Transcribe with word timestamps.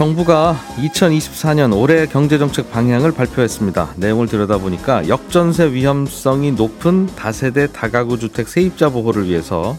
정부가 0.00 0.58
2024년 0.78 1.78
올해 1.78 2.06
경제정책 2.06 2.70
방향을 2.70 3.12
발표했습니다. 3.12 3.96
내용을 3.96 4.28
들여다보니까 4.28 5.08
역전세 5.08 5.74
위험성이 5.74 6.52
높은 6.52 7.04
다세대 7.04 7.66
다가구 7.66 8.18
주택 8.18 8.48
세입자 8.48 8.88
보호를 8.88 9.28
위해서 9.28 9.76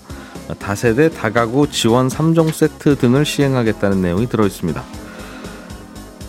다세대 0.60 1.10
다가구 1.10 1.72
지원 1.72 2.08
3종 2.08 2.54
세트 2.54 2.98
등을 2.98 3.26
시행하겠다는 3.26 4.00
내용이 4.00 4.30
들어 4.30 4.46
있습니다. 4.46 4.84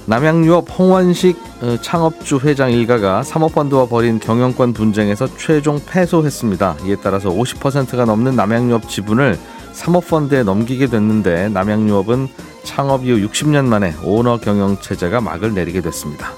남양유업 0.07 0.69
홍원식 0.79 1.37
어, 1.61 1.77
창업주 1.83 2.39
회장 2.45 2.73
일가가 2.73 3.23
사모펀드와 3.23 3.89
벌인 3.89 4.19
경영권 4.19 4.73
분쟁에서 4.73 5.29
최종 5.37 5.79
패소했습니다. 5.87 6.77
이에 6.87 6.97
따라서 7.03 7.29
50%가 7.29 8.07
넘는 8.07 8.37
남양유업 8.37 8.89
지분을 8.89 9.39
사모펀드에 9.73 10.45
넘기게 10.45 10.87
됐는데 10.87 11.51
남양유업은 11.51 12.52
창업 12.65 13.05
이후 13.05 13.29
60년 13.29 13.65
만에 13.67 13.95
오너 14.05 14.39
경영 14.39 14.81
체제가 14.81 15.21
막을 15.21 15.55
내리게 15.55 15.81
됐습니다. 15.81 16.33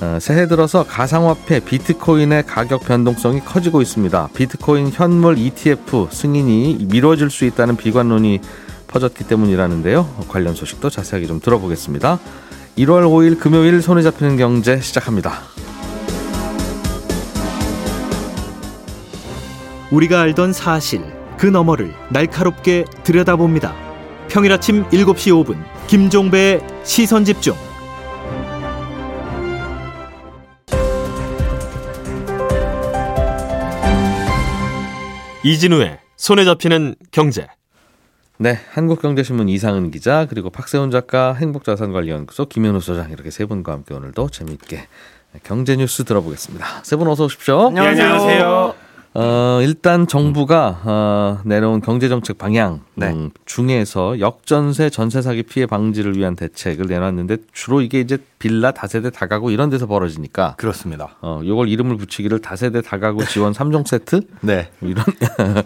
어, 0.00 0.18
새해 0.20 0.46
들어서 0.46 0.84
가상화폐 0.84 1.60
비트코인의 1.60 2.46
가격 2.46 2.84
변동성이 2.84 3.40
커지고 3.40 3.82
있습니다. 3.82 4.28
비트코인 4.32 4.90
현물 4.92 5.38
ETF 5.38 6.08
승인이 6.10 6.86
미뤄질 6.88 7.30
수 7.30 7.44
있다는 7.44 7.76
비관론이 7.76 8.40
퍼졌기 8.86 9.24
때문이라는데요. 9.24 10.08
관련 10.28 10.54
소식도 10.54 10.88
자세하게 10.88 11.26
좀 11.26 11.40
들어보겠습니다. 11.40 12.18
1월 12.78 13.04
5일 13.04 13.40
금요일 13.40 13.82
손에 13.82 14.02
잡히는 14.02 14.36
경제 14.36 14.80
시작합니다. 14.80 15.40
우리가 19.90 20.20
알던 20.20 20.52
사실 20.52 21.02
그 21.38 21.46
너머를 21.46 21.94
날카롭게 22.10 22.84
들여다봅니다. 23.02 23.87
평일 24.28 24.52
아침 24.52 24.84
7시 24.90 25.32
5분 25.44 25.56
김종배의 25.86 26.60
시선 26.84 27.24
집중. 27.24 27.54
이진우의 35.44 35.98
손에 36.16 36.44
잡히는 36.44 36.96
경제. 37.10 37.46
네, 38.38 38.58
한국경제신문 38.72 39.48
이상은 39.48 39.90
기자 39.90 40.26
그리고 40.26 40.50
박세훈 40.50 40.90
작가 40.90 41.34
행복자산관리연구소 41.34 42.46
김현우 42.46 42.80
소장 42.80 43.10
이렇게 43.10 43.30
세 43.30 43.46
분과 43.46 43.72
함께 43.72 43.94
오늘도 43.94 44.28
재미있게 44.30 44.86
경제 45.42 45.76
뉴스 45.76 46.04
들어보겠습니다. 46.04 46.66
세 46.84 46.96
분 46.96 47.08
어서 47.08 47.24
오십시오. 47.24 47.66
안녕하세요. 47.68 48.87
어, 49.20 49.60
일단 49.62 50.06
정부가 50.06 50.80
어, 50.84 51.38
내놓은 51.44 51.80
경제정책 51.80 52.38
방향 52.38 52.82
네. 52.94 53.08
음, 53.08 53.30
중에서 53.46 54.20
역전세 54.20 54.90
전세 54.90 55.22
사기 55.22 55.42
피해 55.42 55.66
방지를 55.66 56.16
위한 56.16 56.36
대책을 56.36 56.86
내놨는데 56.86 57.38
주로 57.52 57.80
이게 57.80 57.98
이제 57.98 58.18
빌라 58.38 58.70
다세대 58.70 59.10
다가구 59.10 59.50
이런 59.50 59.70
데서 59.70 59.86
벌어지니까 59.88 60.54
그렇습니다. 60.56 61.16
어, 61.20 61.40
요걸 61.44 61.68
이름을 61.68 61.96
붙이기를 61.96 62.38
다세대 62.38 62.80
다가구 62.80 63.26
지원 63.26 63.52
3종 63.52 63.88
세트 63.88 64.20
네. 64.40 64.70
뭐 64.78 64.88
이런 64.88 65.04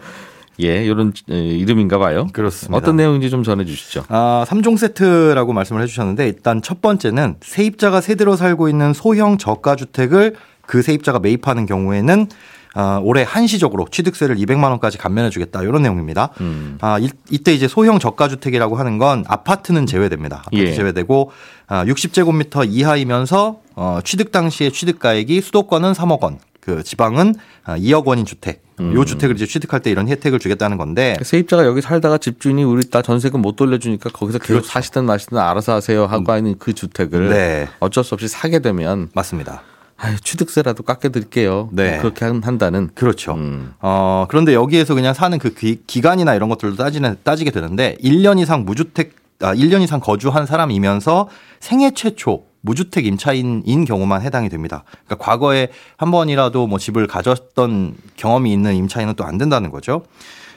예, 0.63 0.85
이런 0.85 1.13
이름인가 1.27 1.99
봐요. 1.99 2.29
그렇습니다. 2.33 2.75
어떤 2.75 2.97
내용인지 2.97 3.29
좀 3.29 3.43
전해 3.43 3.67
주시죠. 3.67 4.05
아, 4.09 4.47
3종 4.49 4.79
세트라고 4.79 5.53
말씀을 5.53 5.83
해 5.83 5.87
주셨는데 5.87 6.27
일단 6.27 6.63
첫 6.63 6.81
번째는 6.81 7.37
세입자가 7.43 8.01
세대로 8.01 8.35
살고 8.35 8.71
있는 8.71 8.95
소형 8.95 9.37
저가 9.37 9.77
주택을 9.77 10.37
그 10.65 10.81
세입자가 10.81 11.19
매입하는 11.19 11.67
경우에는 11.67 12.29
아, 12.75 13.01
올해 13.03 13.23
한시적으로 13.27 13.87
취득세를 13.91 14.37
200만 14.37 14.65
원까지 14.71 14.99
감면해 14.99 15.31
주겠다 15.31 15.63
이런 15.63 15.83
내용입니다. 15.83 16.31
음. 16.41 16.79
아, 16.81 16.99
이, 16.99 17.09
이때 17.31 17.53
이제 17.53 17.69
소형 17.69 17.99
저가 17.99 18.29
주택이라고 18.29 18.77
하는 18.77 18.99
건 18.99 19.25
아파트는 19.29 19.87
제외됩니다. 19.87 20.39
아파트 20.47 20.57
예. 20.57 20.73
제외되고 20.73 21.31
아, 21.67 21.85
60제곱미터 21.85 22.67
이하이면서 22.69 23.61
어, 23.75 23.99
취득 24.05 24.33
당시에 24.33 24.71
취득가액이 24.71 25.41
수도권은 25.41 25.93
3억 25.93 26.23
원, 26.23 26.39
그 26.61 26.83
지방은 26.83 27.35
아, 27.65 27.77
2억 27.77 28.05
원인 28.05 28.25
주택. 28.25 28.63
음. 28.81 28.95
요 28.95 29.05
주택을 29.05 29.37
이제 29.37 29.47
취득할 29.47 29.81
때 29.81 29.91
이런 29.91 30.09
혜택을 30.09 30.39
주겠다는 30.39 30.79
건데 30.79 31.17
세입자가 31.23 31.67
여기 31.67 31.83
살다가 31.83 32.17
집주인이 32.17 32.65
우리 32.65 32.89
다 32.89 33.03
전세금 33.03 33.43
못 33.43 33.55
돌려주니까 33.55 34.11
거기서 34.11 34.39
계속 34.39 34.53
그렇죠. 34.55 34.69
사시든 34.69 35.05
마시든 35.05 35.37
알아서 35.37 35.75
하세요 35.75 36.07
하고 36.07 36.33
하는 36.33 36.57
그 36.59 36.73
주택을 36.73 37.29
네. 37.29 37.69
어쩔 37.81 38.03
수 38.03 38.15
없이 38.15 38.29
사게 38.29 38.61
되면 38.61 39.11
맞습니다. 39.15 39.63
아유, 40.05 40.19
취득세라도 40.21 40.83
깎여드릴게요. 40.83 41.69
네. 41.71 41.93
뭐 41.93 42.01
그렇게 42.01 42.25
한- 42.25 42.43
한다는. 42.43 42.91
그렇죠. 42.95 43.35
음. 43.35 43.73
어, 43.81 44.27
그런데 44.29 44.53
여기에서 44.53 44.95
그냥 44.95 45.15
사는 45.15 45.39
그 45.39 45.55
기, 45.55 45.81
기간이나 45.87 46.35
이런 46.35 46.49
것들도 46.49 46.75
따지는, 46.77 47.17
따지게 47.23 47.53
되는데 47.53 47.97
1년 48.03 48.41
이상 48.41 48.65
무주택, 48.65 49.15
아, 49.41 49.55
1년 49.55 49.81
이상 49.81 50.01
거주한 50.01 50.47
사람이면서 50.47 51.29
생애 51.61 51.93
최초 51.93 52.45
무주택 52.63 53.07
임차인인 53.07 53.85
경우만 53.85 54.23
해당이 54.23 54.49
됩니다. 54.49 54.83
그러니까 55.07 55.25
과거에 55.25 55.69
한 55.97 56.11
번이라도 56.11 56.67
뭐 56.67 56.79
집을 56.81 57.07
가졌던 57.07 57.95
경험이 58.17 58.53
있는 58.53 58.75
임차인은 58.75 59.15
또 59.15 59.23
안 59.25 59.39
된다는 59.39 59.71
거죠. 59.71 60.03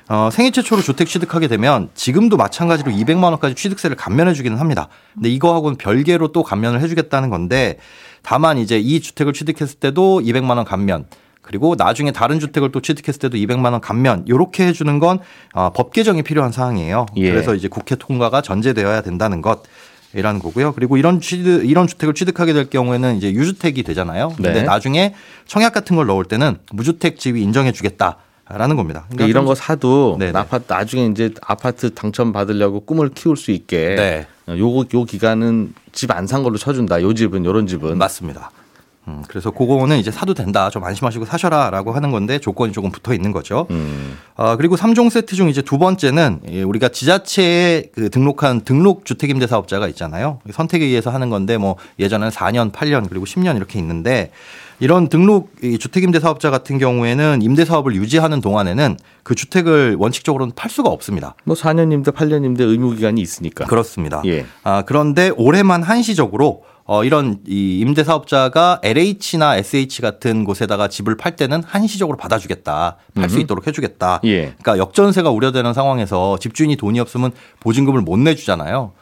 어, 0.07 0.29
생애 0.31 0.51
최초로 0.51 0.81
주택 0.81 1.07
취득하게 1.07 1.47
되면 1.47 1.89
지금도 1.95 2.37
마찬가지로 2.37 2.91
200만 2.91 3.23
원까지 3.23 3.55
취득세를 3.55 3.95
감면해 3.95 4.33
주기는 4.33 4.57
합니다. 4.57 4.87
근데 5.13 5.29
이거하고는 5.29 5.77
별개로 5.77 6.31
또 6.31 6.43
감면을 6.43 6.81
해 6.81 6.87
주겠다는 6.87 7.29
건데 7.29 7.79
다만 8.21 8.57
이제 8.57 8.77
이 8.77 8.99
주택을 8.99 9.33
취득했을 9.33 9.79
때도 9.79 10.21
200만 10.21 10.57
원 10.57 10.65
감면 10.65 11.05
그리고 11.41 11.75
나중에 11.77 12.11
다른 12.11 12.39
주택을 12.39 12.71
또 12.71 12.81
취득했을 12.81 13.19
때도 13.19 13.37
200만 13.37 13.71
원 13.71 13.81
감면 13.81 14.23
이렇게 14.27 14.67
해주는 14.67 14.99
건 14.99 15.19
어, 15.53 15.71
법 15.71 15.91
개정이 15.91 16.23
필요한 16.23 16.51
사항이에요. 16.51 17.07
예. 17.17 17.29
그래서 17.29 17.55
이제 17.55 17.67
국회 17.67 17.95
통과가 17.95 18.41
전제되어야 18.41 19.01
된다는 19.01 19.41
것. 19.41 19.63
이라는 20.13 20.39
거고요. 20.39 20.71
그리고 20.71 20.95
이런 20.95 21.19
취득, 21.19 21.69
이런 21.69 21.87
주택을 21.87 22.13
취득하게 22.13 22.53
될 22.53 22.69
경우에는 22.69 23.17
이제 23.17 23.33
유주택이 23.33 23.83
되잖아요. 23.83 24.31
근데 24.37 24.53
네. 24.53 24.63
나중에 24.63 25.13
청약 25.45 25.73
같은 25.73 25.97
걸 25.97 26.05
넣을 26.05 26.23
때는 26.23 26.57
무주택 26.71 27.19
지위 27.19 27.41
인정해 27.41 27.73
주겠다 27.73 28.17
라는 28.47 28.75
겁니다. 28.75 29.05
그러니까 29.09 29.27
이런 29.27 29.45
거 29.45 29.55
사도. 29.55 30.17
아파트 30.39 30.71
나중에 30.71 31.07
이제 31.07 31.33
아파트 31.41 31.93
당첨 31.93 32.31
받으려고 32.31 32.79
꿈을 32.81 33.09
키울 33.09 33.35
수 33.37 33.49
있게 33.51 33.95
네. 33.95 34.27
어, 34.47 34.55
요거 34.57 34.85
요 34.93 35.03
기간은 35.03 35.73
집 35.91 36.11
안 36.11 36.27
산 36.27 36.43
걸로 36.43 36.57
쳐준다. 36.57 37.01
요 37.01 37.13
집은 37.13 37.43
요런 37.45 37.65
집은 37.65 37.97
맞습니다. 37.97 38.51
음, 39.07 39.23
그래서 39.27 39.51
그거는 39.51 39.97
이제 39.97 40.11
사도 40.11 40.33
된다. 40.33 40.69
좀 40.69 40.83
안심하시고 40.83 41.25
사셔라 41.25 41.69
라고 41.69 41.91
하는 41.91 42.11
건데 42.11 42.39
조건이 42.39 42.73
조금 42.73 42.91
붙어 42.91 43.13
있는 43.13 43.31
거죠. 43.31 43.67
음. 43.69 44.17
아, 44.35 44.55
그리고 44.55 44.75
3종 44.75 45.09
세트 45.09 45.35
중 45.35 45.49
이제 45.49 45.61
두 45.61 45.77
번째는 45.77 46.41
예, 46.49 46.63
우리가 46.63 46.89
지자체에 46.89 47.89
그 47.93 48.09
등록한 48.09 48.61
등록 48.61 49.05
주택임대 49.05 49.47
사업자가 49.47 49.87
있잖아요. 49.89 50.39
선택에 50.51 50.85
의해서 50.85 51.09
하는 51.11 51.29
건데 51.29 51.57
뭐 51.57 51.75
예전에는 51.99 52.31
4년, 52.31 52.71
8년 52.71 53.07
그리고 53.09 53.25
10년 53.25 53.55
이렇게 53.57 53.79
있는데 53.79 54.31
이런 54.79 55.07
등록 55.07 55.51
이 55.63 55.77
주택임대 55.77 56.19
사업자 56.19 56.49
같은 56.49 56.77
경우에는 56.77 57.41
임대 57.41 57.63
사업을 57.63 57.95
유지하는 57.95 58.41
동안에는 58.41 58.97
그 59.23 59.35
주택을 59.35 59.95
원칙적으로는 59.97 60.53
팔 60.55 60.69
수가 60.69 60.89
없습니다. 60.89 61.35
뭐 61.45 61.55
4년임대 61.55 62.13
8년임대 62.13 62.61
의무 62.61 62.95
기간이 62.95 63.21
있으니까. 63.21 63.65
그렇습니다. 63.65 64.21
예. 64.25 64.45
아, 64.63 64.81
그런데 64.81 65.31
올해만 65.35 65.83
한시적으로 65.83 66.63
어, 66.87 67.03
이런 67.03 67.39
이 67.47 67.79
임대 67.79 68.03
사업자가 68.03 68.79
LH나 68.83 69.57
SH 69.57 70.03
같은 70.03 70.43
곳에다가 70.43 70.87
집을 70.87 71.17
팔 71.17 71.35
때는 71.35 71.63
한시적으로 71.63 72.15
받아주겠다. 72.15 72.97
팔 73.15 73.29
수. 73.29 73.39
있도록 73.39 73.65
해주겠다. 73.65 74.21
예. 74.25 74.53
그러니까 74.61 74.77
역전세가 74.77 75.31
우려되는 75.31 75.73
상황에서 75.73 76.37
집주인이 76.37 76.75
돈이 76.75 76.99
없으면 76.99 77.31
보증금을 77.59 78.01
못 78.01 78.17
내주잖아요. 78.19 78.93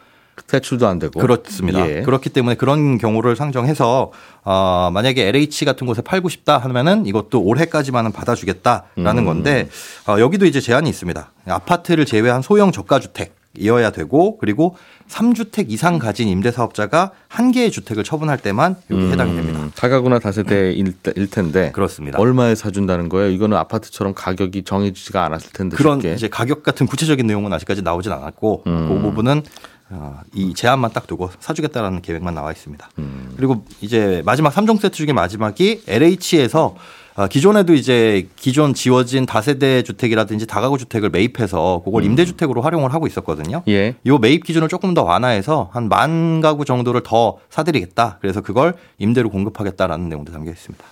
대출도 0.46 0.88
안 0.88 0.98
되고. 0.98 1.20
그렇습니다. 1.20 1.86
예. 1.88 2.02
그렇기 2.02 2.30
때문에 2.30 2.56
그런 2.56 2.96
경우를 2.96 3.36
상정해서 3.36 4.12
어, 4.44 4.90
만약에 4.92 5.28
LH 5.28 5.66
같은 5.66 5.86
곳에 5.86 6.00
팔고 6.00 6.30
싶다 6.30 6.56
하면은 6.58 7.04
이것도 7.06 7.42
올해까지만은 7.42 8.12
받아주겠다라는 8.12 9.22
음. 9.22 9.24
건데 9.26 9.68
어, 10.08 10.18
여기도 10.18 10.46
이제 10.46 10.60
제한이 10.60 10.88
있습니다. 10.88 11.32
아파트를 11.46 12.06
제외한 12.06 12.40
소형 12.40 12.72
저가 12.72 12.98
주택. 12.98 13.33
이어야 13.58 13.90
되고 13.90 14.38
그리고 14.38 14.76
3주택 15.08 15.70
이상 15.70 15.98
가진 15.98 16.28
임대 16.28 16.50
사업자가 16.50 17.12
한 17.28 17.52
개의 17.52 17.70
주택을 17.70 18.04
처분할 18.04 18.38
때만 18.38 18.76
여기 18.90 19.10
해당이 19.10 19.34
됩니다. 19.36 19.60
음, 19.60 19.72
다가구나 19.74 20.18
다세대일 20.18 20.94
텐데 21.30 21.70
그렇습니다. 21.72 22.18
얼마에 22.18 22.54
사준다는 22.54 23.08
거예요? 23.08 23.30
이거는 23.30 23.56
아파트처럼 23.56 24.14
가격이 24.14 24.64
정해지지가 24.64 25.24
않았을 25.24 25.52
텐데 25.52 25.76
그런 25.76 26.00
쉽게. 26.00 26.14
이제 26.14 26.28
가격 26.28 26.62
같은 26.62 26.86
구체적인 26.86 27.26
내용은 27.26 27.52
아직까지 27.52 27.82
나오진 27.82 28.12
않았고 28.12 28.64
음. 28.66 28.88
그 28.88 29.00
부분은 29.00 29.42
어, 29.90 30.20
이 30.32 30.54
제한만 30.54 30.92
딱 30.92 31.06
두고 31.06 31.30
사주겠다라는 31.40 32.02
계획만 32.02 32.34
나와 32.34 32.50
있습니다. 32.50 32.88
음. 32.98 33.34
그리고 33.36 33.64
이제 33.80 34.22
마지막 34.24 34.52
3종 34.54 34.80
세트 34.80 34.96
중에 34.96 35.12
마지막이 35.12 35.82
LH에서 35.86 36.74
아, 36.76 37.03
기존에도 37.30 37.74
이제 37.74 38.28
기존 38.34 38.74
지어진 38.74 39.24
다세대 39.24 39.82
주택이라든지 39.82 40.46
다가구 40.48 40.78
주택을 40.78 41.10
매입해서 41.10 41.82
그걸 41.84 42.02
음. 42.02 42.06
임대주택으로 42.10 42.60
활용을 42.60 42.92
하고 42.92 43.06
있었거든요. 43.06 43.62
예. 43.68 43.94
요 44.06 44.18
매입 44.18 44.42
기준을 44.44 44.68
조금 44.68 44.94
더 44.94 45.04
완화해서 45.04 45.70
한 45.72 45.88
만 45.88 46.40
가구 46.40 46.64
정도를 46.64 47.02
더 47.04 47.38
사드리겠다. 47.50 48.18
그래서 48.20 48.40
그걸 48.40 48.74
임대로 48.98 49.30
공급하겠다라는 49.30 50.08
내용도 50.08 50.32
담겨 50.32 50.50
있습니다. 50.50 50.84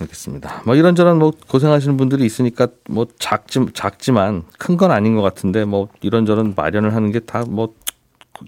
알겠습니다. 0.00 0.62
뭐 0.64 0.76
이런저런 0.76 1.18
뭐 1.18 1.32
고생하시는 1.48 1.96
분들이 1.96 2.24
있으니까 2.24 2.68
뭐 2.88 3.06
작지 3.18 3.60
작지만 3.74 4.44
큰 4.58 4.76
건 4.78 4.92
아닌 4.92 5.14
것 5.16 5.22
같은데 5.22 5.64
뭐 5.64 5.88
이런저런 6.00 6.54
마련을 6.56 6.94
하는 6.94 7.10
게 7.12 7.20
다 7.20 7.44
뭐 7.44 7.68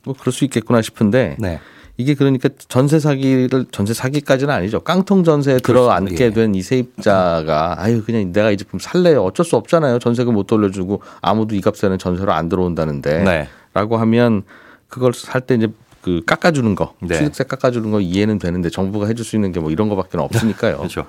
뭐 0.05 0.15
그럴 0.17 0.33
수 0.33 0.45
있겠구나 0.45 0.81
싶은데 0.83 1.35
네. 1.41 1.59
이게 2.01 2.15
그러니까 2.15 2.49
전세 2.69 2.99
사기를 2.99 3.67
전세 3.71 3.93
사기까지는 3.95 4.53
아니죠. 4.55 4.81
깡통 4.81 5.23
전세에 5.25 5.59
들어앉게 5.59 6.25
예. 6.25 6.31
된이 6.31 6.63
세입자가 6.63 7.77
아유 7.79 8.03
그냥 8.05 8.33
내가 8.33 8.51
이제 8.51 8.65
좀 8.71 8.81
살래요. 8.81 9.23
어쩔 9.25 9.45
수 9.45 9.57
없잖아요. 9.57 9.99
전세금 9.99 10.35
못 10.35 10.47
돌려주고 10.47 11.03
아무도 11.21 11.55
이 11.55 11.61
값에는 11.61 11.99
전세로 11.99 12.33
안 12.33 12.49
들어온다는데 12.49 13.23
네. 13.25 13.49
라고 13.75 13.97
하면 13.99 14.43
그걸 14.89 15.13
살 15.15 15.43
때 15.43 15.55
이제 15.55 15.69
그 16.03 16.23
깎아주는 16.27 16.75
거 16.75 16.95
네. 17.03 17.17
취득세 17.19 17.45
깎아주는 17.45 17.91
거 17.91 18.01
이해는 18.01 18.39
되는데 18.39 18.71
정부가 18.71 19.07
해줄 19.07 19.25
수 19.25 19.37
있는 19.37 19.53
게 19.53 19.61
뭐 19.61 19.71
이런 19.71 19.89
거밖에 19.89 20.17
없으니까요. 20.19 20.79
그렇죠. 20.79 21.05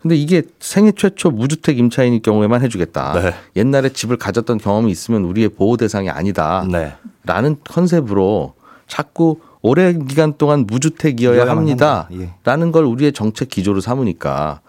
근데 0.00 0.16
이게 0.16 0.42
생애 0.60 0.92
최초 0.92 1.30
무주택 1.30 1.78
임차인일 1.78 2.22
경우에만 2.22 2.62
해주겠다. 2.62 3.20
네. 3.20 3.34
옛날에 3.56 3.90
집을 3.90 4.16
가졌던 4.16 4.56
경험이 4.56 4.90
있으면 4.90 5.24
우리의 5.24 5.50
보호 5.50 5.76
대상이 5.76 6.08
아니다. 6.08 6.66
네. 6.70 6.94
라는 7.24 7.56
컨셉으로 7.68 8.54
자꾸 8.86 9.38
오래 9.62 9.92
기간 9.92 10.34
동안 10.38 10.66
무주택이어야 10.66 11.36
이어야만 11.36 11.58
합니다. 11.58 12.06
한다. 12.08 12.08
예. 12.12 12.34
라는 12.44 12.72
걸 12.72 12.84
우리의 12.84 13.12
정책 13.12 13.48
기조로 13.48 13.80
삼으니까 13.80 14.60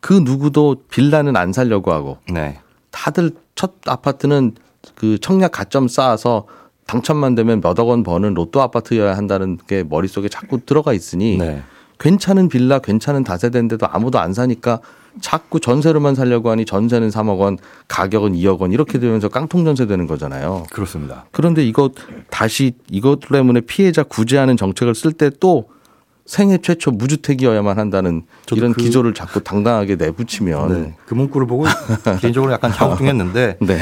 그 0.00 0.14
누구도 0.14 0.76
빌라는 0.90 1.36
안 1.36 1.52
살려고 1.52 1.92
하고 1.92 2.18
네. 2.32 2.58
다들 2.90 3.32
첫 3.54 3.74
아파트는 3.86 4.54
그 4.94 5.18
청약 5.20 5.52
가점 5.52 5.88
쌓아서 5.88 6.46
당첨만 6.86 7.34
되면 7.34 7.60
몇억 7.60 7.88
원 7.88 8.02
버는 8.02 8.34
로또 8.34 8.62
아파트여야 8.62 9.16
한다는 9.16 9.58
게 9.68 9.84
머릿속에 9.84 10.28
자꾸 10.28 10.64
들어가 10.64 10.92
있으니 10.92 11.36
네. 11.38 11.62
괜찮은 12.00 12.48
빌라, 12.48 12.78
괜찮은 12.78 13.22
다세대인데도 13.24 13.86
아무도 13.88 14.18
안 14.18 14.32
사니까 14.32 14.80
자꾸 15.20 15.60
전세로만 15.60 16.14
살려고 16.14 16.50
하니 16.50 16.64
전세는 16.64 17.08
3억 17.08 17.38
원, 17.38 17.58
가격은 17.88 18.32
2억 18.34 18.58
원 18.60 18.72
이렇게 18.72 18.98
되면서 18.98 19.28
깡통 19.28 19.64
전세 19.64 19.86
되는 19.86 20.06
거잖아요. 20.06 20.64
그렇습니다. 20.70 21.24
그런데 21.32 21.64
이거 21.64 21.90
다시 22.30 22.72
이것 22.90 23.20
때문에 23.20 23.60
피해자 23.62 24.02
구제하는 24.02 24.56
정책을 24.56 24.94
쓸 24.94 25.12
때 25.12 25.30
또 25.40 25.68
생애 26.26 26.58
최초 26.58 26.92
무주택이어야만 26.92 27.76
한다는 27.80 28.22
이런 28.52 28.72
그- 28.72 28.82
기조를 28.82 29.14
자꾸 29.14 29.42
당당하게 29.42 29.96
내붙이면 29.96 30.68
네. 30.82 30.94
그 31.04 31.14
문구를 31.14 31.46
보고 31.48 31.64
개인적으로 32.20 32.52
약간 32.52 32.70
갸우뚱했는데 32.70 33.56
네. 33.66 33.78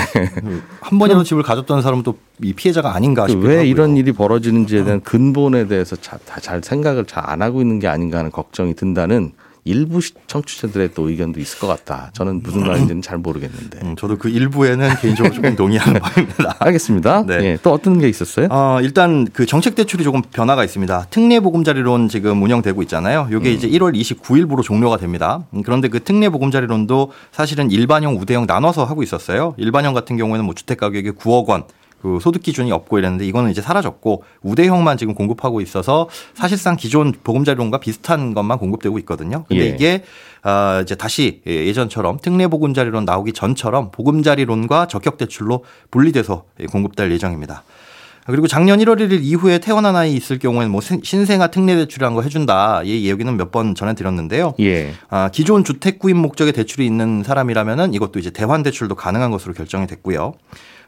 한 0.80 0.98
번이라도 0.98 1.24
집을 1.24 1.42
가졌던 1.42 1.82
사람은 1.82 2.04
또 2.04 2.16
이 2.40 2.52
피해자가 2.52 2.94
아닌가 2.94 3.24
그 3.26 3.32
싶기도 3.32 3.48
왜. 3.52 3.66
이런 3.66 3.96
일이 3.96 4.12
벌어지는지에 4.12 4.84
대한 4.84 5.00
근본에 5.00 5.66
대해서 5.66 5.96
자- 5.96 6.18
다잘 6.24 6.60
생각을 6.62 7.04
잘 7.04 7.28
안 7.28 7.42
하고 7.42 7.60
있는 7.60 7.80
게 7.80 7.88
아닌가 7.88 8.18
하는 8.18 8.30
걱정이 8.30 8.74
든다는 8.74 9.32
일부 9.68 10.00
시- 10.00 10.14
청취자들의 10.26 10.90
또 10.94 11.08
의견도 11.10 11.38
있을 11.40 11.58
것 11.58 11.66
같다. 11.66 12.10
저는 12.14 12.42
무슨 12.42 12.66
말인지는 12.66 13.02
잘 13.02 13.18
모르겠는데. 13.18 13.80
음, 13.82 13.96
저도 13.96 14.16
그 14.16 14.28
일부에는 14.30 14.88
개인적으로 15.00 15.34
조금 15.34 15.54
동의하는 15.56 16.00
바입니다. 16.00 16.56
알겠습니다. 16.58 17.24
네. 17.26 17.34
예, 17.44 17.58
또 17.62 17.72
어떤 17.72 17.98
게 17.98 18.08
있었어요? 18.08 18.48
어, 18.50 18.78
일단 18.82 19.26
그 19.32 19.44
정책 19.46 19.74
대출이 19.74 20.04
조금 20.04 20.22
변화가 20.22 20.64
있습니다. 20.64 21.06
특례 21.10 21.40
보금자리론 21.40 22.08
지금 22.08 22.42
운영되고 22.42 22.80
있잖아요. 22.82 23.28
이게 23.30 23.52
이제 23.52 23.68
1월 23.68 23.94
29일부로 23.94 24.62
종료가 24.62 24.96
됩니다. 24.96 25.44
음, 25.52 25.62
그런데 25.62 25.88
그 25.88 26.02
특례 26.02 26.28
보금자리론도 26.30 27.12
사실은 27.30 27.70
일반형, 27.70 28.16
우대형 28.18 28.46
나눠서 28.46 28.84
하고 28.84 29.02
있었어요. 29.02 29.54
일반형 29.58 29.92
같은 29.92 30.16
경우에는 30.16 30.44
뭐 30.46 30.54
주택 30.54 30.78
가격이 30.78 31.10
9억 31.12 31.46
원 31.48 31.64
그 32.02 32.18
소득 32.20 32.42
기준이 32.42 32.70
없고 32.72 32.98
이랬는데 32.98 33.26
이거는 33.26 33.50
이제 33.50 33.60
사라졌고 33.60 34.22
우대형만 34.42 34.96
지금 34.96 35.14
공급하고 35.14 35.60
있어서 35.60 36.08
사실상 36.34 36.76
기존 36.76 37.12
보금자리론과 37.12 37.78
비슷한 37.78 38.34
것만 38.34 38.58
공급되고 38.58 38.98
있거든요. 39.00 39.44
근데 39.48 39.64
예. 39.64 39.68
이게 39.68 40.04
아 40.42 40.80
이제 40.82 40.94
다시 40.94 41.42
예, 41.46 41.66
예전처럼 41.66 42.18
특례 42.22 42.46
보금자리론 42.46 43.04
나오기 43.04 43.32
전처럼 43.32 43.90
보금자리론과 43.90 44.86
적격 44.86 45.18
대출로 45.18 45.64
분리돼서 45.90 46.44
예, 46.60 46.66
공급될 46.66 47.10
예정입니다. 47.10 47.64
그리고 48.32 48.46
작년 48.46 48.78
1월 48.80 48.98
1일 49.00 49.20
이후에 49.22 49.58
태어난 49.58 49.96
아이 49.96 50.12
있을 50.14 50.38
경우에는 50.38 50.70
뭐 50.70 50.80
신- 50.82 51.00
신생아 51.02 51.46
특례 51.48 51.76
대출이라는 51.76 52.14
거 52.14 52.22
해준다. 52.22 52.82
이 52.84 53.08
얘기는 53.08 53.36
몇 53.36 53.50
번 53.50 53.74
전해드렸는데요. 53.74 54.52
예. 54.60 54.92
아, 55.08 55.30
기존 55.32 55.64
주택 55.64 55.98
구입 55.98 56.16
목적의 56.18 56.52
대출이 56.52 56.84
있는 56.84 57.22
사람이라면은 57.24 57.94
이것도 57.94 58.18
이제 58.18 58.28
대환 58.30 58.62
대출도 58.62 58.94
가능한 58.94 59.30
것으로 59.30 59.54
결정이 59.54 59.86
됐고요. 59.86 60.34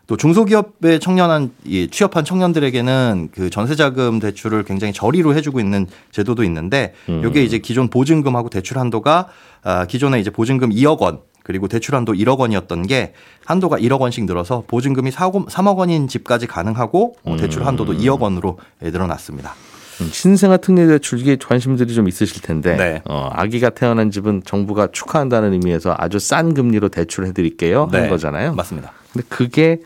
또 0.06 0.16
중소기업에 0.18 0.98
청년한 0.98 1.52
이 1.64 1.88
취업한 1.90 2.24
청년들에게는 2.24 3.28
그 3.32 3.48
전세자금 3.48 4.18
대출을 4.18 4.64
굉장히 4.64 4.92
저리로 4.92 5.34
해주고 5.36 5.60
있는 5.60 5.86
제도도 6.10 6.42
있는데 6.44 6.92
이게 7.26 7.42
이제 7.44 7.58
기존 7.58 7.88
보증금하고 7.88 8.50
대출 8.50 8.78
한도가 8.78 9.28
아, 9.62 9.86
기존에 9.86 10.20
이제 10.20 10.28
보증금 10.30 10.70
2억 10.70 10.98
원 10.98 11.20
그리고 11.42 11.68
대출 11.68 11.94
한도 11.94 12.12
1억 12.12 12.38
원이었던 12.38 12.86
게 12.86 13.12
한도가 13.44 13.78
1억 13.78 14.00
원씩 14.00 14.24
늘어서 14.24 14.64
보증금이 14.66 15.10
3억 15.10 15.76
원인 15.76 16.08
집까지 16.08 16.46
가능하고 16.46 17.16
어, 17.24 17.36
대출 17.36 17.66
한도도 17.66 17.94
2억 17.94 18.20
원으로 18.20 18.58
예, 18.82 18.90
늘어났습니다. 18.90 19.54
음, 20.00 20.08
신생아 20.10 20.58
특례 20.58 20.86
대출 20.86 21.18
이게 21.18 21.36
관심들이 21.36 21.92
좀 21.94 22.08
있으실 22.08 22.42
텐데 22.42 22.76
네. 22.76 23.02
어, 23.04 23.28
아기가 23.32 23.70
태어난 23.70 24.10
집은 24.10 24.42
정부가 24.44 24.88
축하한다는 24.92 25.52
의미에서 25.52 25.94
아주 25.98 26.18
싼 26.18 26.54
금리로 26.54 26.88
대출해 26.88 27.32
드릴게요 27.32 27.88
하는 27.90 28.08
거잖아요. 28.08 28.50
네. 28.50 28.56
맞습니다. 28.56 28.92
근데 29.12 29.26
그게 29.28 29.80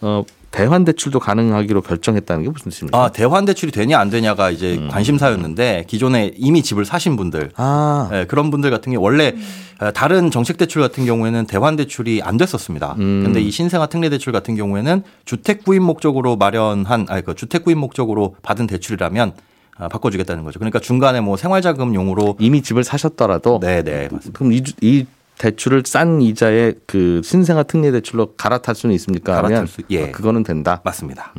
어, 0.00 0.24
대환 0.50 0.84
대출도 0.84 1.20
가능하기로 1.20 1.82
결정했다는 1.82 2.44
게 2.44 2.50
무슨 2.50 2.70
뜻입니까? 2.70 2.98
아, 2.98 3.08
대환 3.12 3.44
대출이 3.44 3.70
되냐 3.70 3.98
안 3.98 4.08
되냐가 4.10 4.50
이제 4.50 4.80
관심사였는데 4.90 5.84
기존에 5.86 6.32
이미 6.36 6.62
집을 6.62 6.84
사신 6.84 7.16
분들 7.16 7.50
아, 7.56 8.08
예, 8.12 8.24
그런 8.26 8.50
분들 8.50 8.70
같은 8.70 8.92
경우 8.92 9.04
원래 9.04 9.34
어, 9.80 9.90
다른 9.92 10.30
정책 10.30 10.56
대출 10.56 10.80
같은 10.82 11.04
경우에는 11.04 11.46
대환 11.46 11.76
대출이 11.76 12.22
안 12.22 12.36
됐었습니다. 12.38 12.94
음. 12.98 13.22
근데 13.24 13.40
이 13.40 13.50
신생아 13.50 13.86
특례 13.86 14.08
대출 14.08 14.32
같은 14.32 14.56
경우에는 14.56 15.02
주택 15.24 15.64
구입 15.64 15.82
목적으로 15.82 16.36
마련한 16.36 17.06
아니 17.08 17.22
그 17.24 17.34
주택 17.34 17.64
구입 17.64 17.76
목적으로 17.78 18.34
받은 18.42 18.66
대출이라면 18.66 19.32
아, 19.76 19.88
바꿔주겠다는 19.88 20.42
거죠. 20.44 20.58
그러니까 20.58 20.80
중간에 20.80 21.20
뭐 21.20 21.36
생활자금용으로 21.36 22.36
이미 22.40 22.62
집을 22.62 22.82
사셨더라도 22.82 23.60
네, 23.60 23.82
네, 23.84 24.08
맞습니다. 24.10 24.30
그럼 24.36 24.52
이, 24.52 24.62
주- 24.64 24.72
이 24.80 25.06
대출을 25.38 25.82
싼 25.86 26.20
이자에 26.20 26.74
그 26.86 27.20
신생아 27.24 27.62
특례 27.64 27.90
대출로 27.92 28.34
갈아탈 28.36 28.74
수는 28.74 28.94
있습니까? 28.96 29.34
갈아탈 29.34 29.66
수- 29.66 29.82
예. 29.90 30.08
아, 30.08 30.10
그거는 30.12 30.42
된다. 30.42 30.80
맞습니다. 30.84 31.32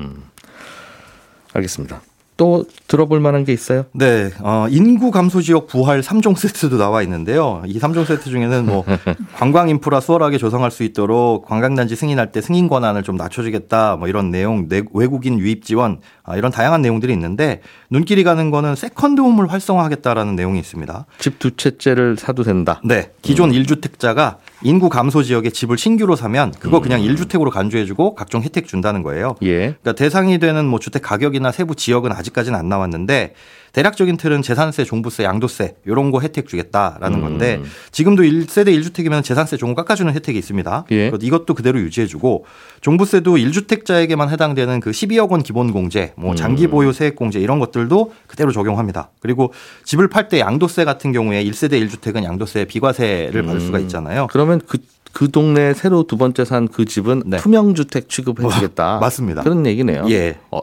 알겠습니다. 1.53 2.01
또 2.37 2.63
들어볼 2.87 3.19
만한 3.19 3.43
게 3.43 3.51
있어요? 3.51 3.83
네, 3.91 4.31
어, 4.39 4.65
인구 4.69 5.11
감소 5.11 5.41
지역 5.41 5.67
부활 5.67 5.99
3종 5.99 6.37
세트도 6.37 6.77
나와 6.77 7.01
있는데요. 7.03 7.61
이 7.65 7.77
3종 7.81 8.05
세트 8.05 8.29
중에는 8.29 8.65
뭐 8.65 8.85
관광 9.35 9.67
인프라 9.67 9.99
수월하게 9.99 10.37
조성할 10.37 10.71
수 10.71 10.83
있도록 10.83 11.45
관광단지 11.47 11.97
승인할 11.97 12.31
때 12.31 12.39
승인 12.39 12.69
권한을 12.69 13.03
좀 13.03 13.17
낮춰주겠다. 13.17 13.97
뭐 13.97 14.07
이런 14.07 14.31
내용, 14.31 14.69
내- 14.69 14.83
외국인 14.93 15.37
유입 15.37 15.65
지원 15.65 15.99
아, 16.18 16.18
이런 16.37 16.51
다양한 16.51 16.81
내용들이 16.81 17.11
있는데 17.13 17.61
눈길이 17.89 18.23
가는 18.23 18.51
거는 18.51 18.75
second 18.75 19.21
home을 19.21 19.51
활성화하겠다라는 19.51 20.35
내용이 20.35 20.59
있습니다. 20.59 21.05
집 21.17 21.39
두 21.39 21.55
채째를 21.55 22.17
사도 22.17 22.43
된다. 22.43 22.81
네, 22.83 23.11
기존 23.21 23.53
일 23.53 23.63
1주택자가 23.63 24.37
인구 24.61 24.89
감소 24.89 25.23
지역에 25.23 25.49
집을 25.49 25.77
신규로 25.77 26.17
사면 26.17 26.51
그거 26.59 26.81
그냥 26.81 27.01
일 27.01 27.15
1주택으로 27.15 27.49
간주해 27.49 27.85
주고 27.85 28.13
각종 28.13 28.41
혜택 28.41 28.67
준다는 28.67 29.03
거예요. 29.03 29.35
예. 29.43 29.57
그러니까 29.81 29.93
대상이 29.93 30.37
되는 30.37 30.65
뭐 30.65 30.79
주택 30.79 31.01
가격이나 31.01 31.53
세부 31.53 31.75
지역은 31.75 32.11
아직까지는 32.11 32.59
안 32.59 32.67
나왔는데 32.67 33.33
대략적인 33.71 34.17
틀은 34.17 34.41
재산세, 34.41 34.83
종부세, 34.83 35.23
양도세 35.23 35.75
이런 35.85 36.11
거 36.11 36.19
혜택 36.21 36.47
주겠다라는 36.47 37.21
건데 37.21 37.61
지금도 37.91 38.23
1세대 38.23 38.67
1주택이면 38.77 39.23
재산세 39.23 39.57
종부 39.57 39.75
깎아주는 39.75 40.11
혜택이 40.13 40.37
있습니다. 40.39 40.85
예. 40.91 41.11
이것도 41.21 41.53
그대로 41.53 41.79
유지해주고 41.79 42.45
종부세도 42.81 43.35
1주택자에게만 43.37 44.29
해당되는 44.29 44.79
그 44.79 44.91
12억 44.91 45.29
원 45.29 45.43
기본 45.43 45.71
공제, 45.71 46.13
뭐 46.19 46.35
장기 46.35 46.67
보유 46.67 46.91
세액 46.93 47.15
공제 47.15 47.39
이런 47.39 47.59
것들도 47.59 48.13
그대로 48.27 48.51
적용합니다. 48.51 49.09
그리고 49.21 49.53
집을 49.85 50.07
팔 50.09 50.27
때 50.29 50.39
양도세 50.39 50.85
같은 50.85 51.11
경우에 51.11 51.43
1세대 51.45 51.81
1주택은 51.87 52.23
양도세 52.23 52.65
비과세를 52.65 53.43
받을 53.43 53.61
수가 53.61 53.79
있잖아요. 53.79 54.27
그러면 54.31 54.61
그, 54.67 54.77
그 55.11 55.31
동네 55.31 55.73
새로 55.73 56.03
두 56.03 56.17
번째 56.17 56.45
산 56.45 56.67
그 56.67 56.85
집은 56.85 57.23
네. 57.25 57.37
투명주택 57.37 58.09
취급해주겠다. 58.09 58.97
어, 58.97 58.99
맞습니다. 59.01 59.41
그런 59.43 59.65
얘기네요. 59.65 60.05
예. 60.09 60.37
어, 60.51 60.59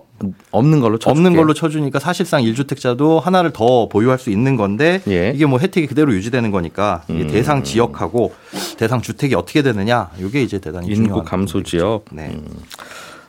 없는 0.51 0.81
걸로 0.81 0.99
쳐줄게. 0.99 1.11
없는 1.11 1.37
걸로 1.37 1.53
쳐주니까 1.53 1.99
사실상 1.99 2.43
1주택자도 2.43 3.21
하나를 3.21 3.53
더 3.53 3.89
보유할 3.89 4.19
수 4.19 4.31
있는 4.31 4.57
건데 4.57 5.03
예. 5.09 5.33
이게 5.35 5.47
뭐 5.47 5.59
혜택이 5.59 5.87
그대로 5.89 6.13
유지되는 6.15 6.51
거니까 6.53 7.03
음. 7.11 7.27
대상 7.27 7.65
지역하고 7.65 8.35
대상 8.79 9.03
주택이 9.03 9.35
어떻게 9.35 9.63
되느냐 9.63 10.11
이게 10.19 10.43
이제 10.43 10.59
대단히 10.59 10.87
인구 10.89 11.03
중요한 11.03 11.25
감소. 11.25 11.63
지역. 11.63 12.05
네. 12.13 12.39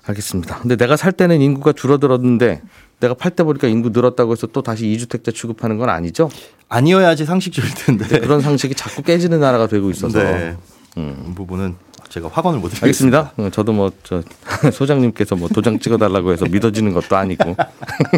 알겠습니다. 0.07 0.59
근데 0.59 0.75
내가 0.75 0.95
살 0.95 1.11
때는 1.11 1.41
인구가 1.41 1.73
줄어들었는데 1.73 2.61
내가 2.99 3.13
팔 3.13 3.31
때 3.31 3.43
보니까 3.43 3.67
인구 3.67 3.89
늘었다고 3.89 4.31
해서 4.31 4.47
또 4.47 4.61
다시 4.61 4.89
이주택자 4.91 5.31
취급하는 5.31 5.77
건 5.77 5.89
아니죠? 5.89 6.29
아니어야지 6.69 7.25
상식적일 7.25 7.69
텐데. 7.73 8.19
그런 8.19 8.41
상식이 8.41 8.73
자꾸 8.75 9.03
깨지는 9.03 9.39
나라가 9.39 9.67
되고 9.67 9.89
있어서. 9.91 10.19
네. 10.23 10.55
음. 10.97 11.27
이 11.29 11.35
부분은 11.35 11.75
제가 12.09 12.29
확언을 12.31 12.59
못 12.59 12.69
드리겠습니다. 12.69 13.17
알겠습니다. 13.19 13.43
어, 13.43 13.49
저도 13.51 13.73
뭐 13.73 13.91
저 14.03 14.23
소장님께서 14.71 15.35
뭐 15.35 15.49
도장 15.49 15.77
찍어달라고 15.79 16.31
해서 16.31 16.45
믿어지는 16.49 16.93
것도 16.93 17.15
아니고. 17.17 17.55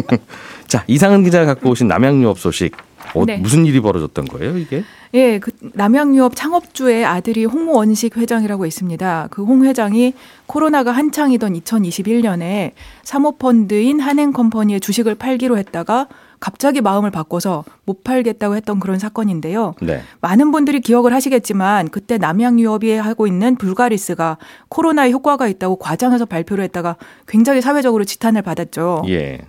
자 0.68 0.84
이상은 0.86 1.24
기자가 1.24 1.46
갖고 1.46 1.70
오신 1.70 1.88
남양유업 1.88 2.38
소식. 2.38 2.72
어, 3.14 3.24
네. 3.26 3.36
무슨 3.38 3.66
일이 3.66 3.80
벌어졌던 3.80 4.26
거예요 4.26 4.56
이게? 4.56 4.84
예, 5.12 5.40
그 5.40 5.50
남양유업 5.74 6.36
창업주의 6.36 7.04
아들이 7.04 7.44
홍원식 7.44 8.16
회장이라고 8.16 8.64
있습니다. 8.64 9.28
그 9.30 9.42
홍 9.42 9.64
회장이 9.64 10.14
코로나가 10.46 10.92
한창이던 10.92 11.54
2021년에 11.54 12.72
사모펀드인 13.02 13.98
한행컴퍼니의 13.98 14.78
주식을 14.80 15.16
팔기로 15.16 15.58
했다가 15.58 16.06
갑자기 16.38 16.80
마음을 16.80 17.10
바꿔서 17.10 17.64
못 17.84 18.04
팔겠다고 18.04 18.54
했던 18.56 18.78
그런 18.80 18.98
사건인데요. 19.00 19.74
네. 19.82 20.02
많은 20.20 20.52
분들이 20.52 20.80
기억을 20.80 21.12
하시겠지만 21.12 21.88
그때 21.88 22.16
남양유업이 22.16 22.92
하고 22.92 23.26
있는 23.26 23.56
불가리스가 23.56 24.38
코로나에 24.68 25.10
효과가 25.10 25.48
있다고 25.48 25.76
과장해서 25.76 26.26
발표를 26.26 26.62
했다가 26.64 26.96
굉장히 27.26 27.60
사회적으로 27.60 28.04
지탄을 28.04 28.42
받았죠. 28.42 29.02
예. 29.08 29.40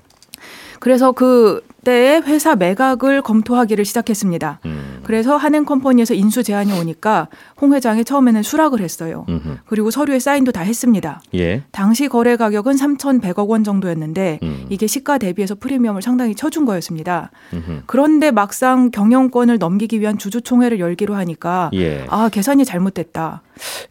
그래서 0.80 1.12
그 1.12 1.62
때에 1.83 2.19
회사 2.25 2.55
매각을 2.55 3.21
검토하기를 3.21 3.85
시작했습니다. 3.85 4.59
음. 4.65 5.00
그래서 5.03 5.35
한행 5.35 5.65
컴퍼니에서 5.65 6.13
인수 6.13 6.43
제안이 6.43 6.71
오니까 6.79 7.27
홍 7.59 7.73
회장이 7.73 8.05
처음에는 8.05 8.43
수락을 8.43 8.79
했어요. 8.81 9.25
음흠. 9.29 9.57
그리고 9.65 9.89
서류에 9.91 10.19
사인도 10.19 10.51
다 10.51 10.61
했습니다. 10.61 11.21
예. 11.33 11.63
당시 11.71 12.07
거래 12.07 12.35
가격은 12.35 12.75
3,100억 12.75 13.47
원 13.50 13.63
정도였는데 13.63 14.39
음. 14.43 14.65
이게 14.69 14.85
시가 14.88 15.17
대비해서 15.17 15.55
프리미엄을 15.55 16.01
상당히 16.01 16.35
쳐준 16.35 16.65
거였습니다. 16.65 17.31
음흠. 17.53 17.81
그런데 17.88 18.31
막상 18.31 18.91
경영권을 18.91 19.57
넘기기 19.57 20.00
위한 20.00 20.17
주주총회를 20.17 20.79
열기로 20.79 21.15
하니까 21.15 21.71
예. 21.73 22.05
아 22.09 22.29
계산이 22.29 22.63
잘못됐다. 22.65 23.41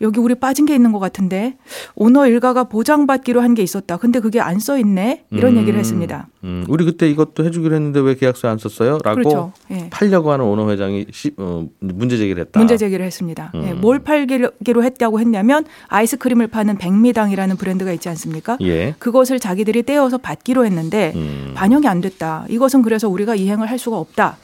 여기 0.00 0.18
우리 0.20 0.35
빠진 0.35 0.66
게 0.66 0.75
있는 0.75 0.90
것 0.92 0.99
같은데 0.99 1.56
오너 1.94 2.26
일가가 2.26 2.64
보장받기로 2.64 3.40
한 3.40 3.50
게 3.50 3.62
있었다. 3.64 3.97
근데 3.97 4.20
그게 4.20 4.40
안 4.40 4.61
써 4.61 4.78
있네. 4.78 5.25
이런 5.30 5.54
음. 5.54 5.59
얘기를 5.59 5.78
했습니다. 5.78 6.28
음, 6.44 6.64
우리 6.68 6.85
그때 6.85 7.09
이것도 7.11 7.44
해주기로 7.44 7.75
했는데 7.80 8.00
왜 8.00 8.14
계약서 8.14 8.49
안 8.49 8.58
썼어요? 8.58 8.99
라고 9.02 9.16
그렇죠. 9.16 9.52
예. 9.70 9.88
팔려고 9.90 10.30
하는 10.30 10.44
오너 10.44 10.70
회장이 10.70 11.06
시, 11.10 11.32
어, 11.37 11.66
문제 11.80 12.16
제기를 12.16 12.42
했다. 12.42 12.60
문제 12.60 12.76
제기를 12.76 13.04
했습니다. 13.04 13.50
예, 13.54 13.72
음. 13.72 13.80
뭘 13.80 13.99
팔기로 13.99 14.50
했다고 14.84 15.20
했냐면 15.20 15.64
아이스크림을 15.88 16.46
파는 16.49 16.78
백미당이라는 16.78 17.56
브랜드가 17.56 17.92
있지 17.92 18.08
않습니까? 18.08 18.56
예. 18.60 18.94
그것을 18.99 19.40
자기들이 19.40 19.82
떼어서 19.82 20.18
받기로 20.18 20.64
했는데 20.64 21.12
음. 21.16 21.52
반영이 21.54 21.87
안 21.88 22.00
됐다. 22.00 22.44
이것은 22.49 22.82
그래서 22.82 23.08
우리가 23.08 23.34
이행을 23.34 23.68
할 23.68 23.78
수가 23.78 23.99
없다. 23.99 24.37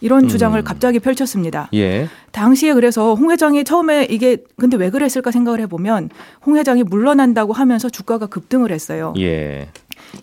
이런 0.00 0.28
주장을 0.28 0.58
음. 0.58 0.64
갑자기 0.64 0.98
펼쳤습니다. 0.98 1.68
예. 1.74 2.08
당시에 2.32 2.72
그래서 2.74 3.14
홍 3.14 3.30
회장이 3.30 3.64
처음에 3.64 4.06
이게 4.08 4.38
근데 4.56 4.76
왜 4.76 4.90
그랬을까 4.90 5.30
생각을 5.30 5.60
해보면 5.60 6.10
홍 6.46 6.56
회장이 6.56 6.84
물러난다고 6.84 7.52
하면서 7.52 7.90
주가가 7.90 8.26
급등을 8.26 8.72
했어요. 8.72 9.12
예. 9.18 9.68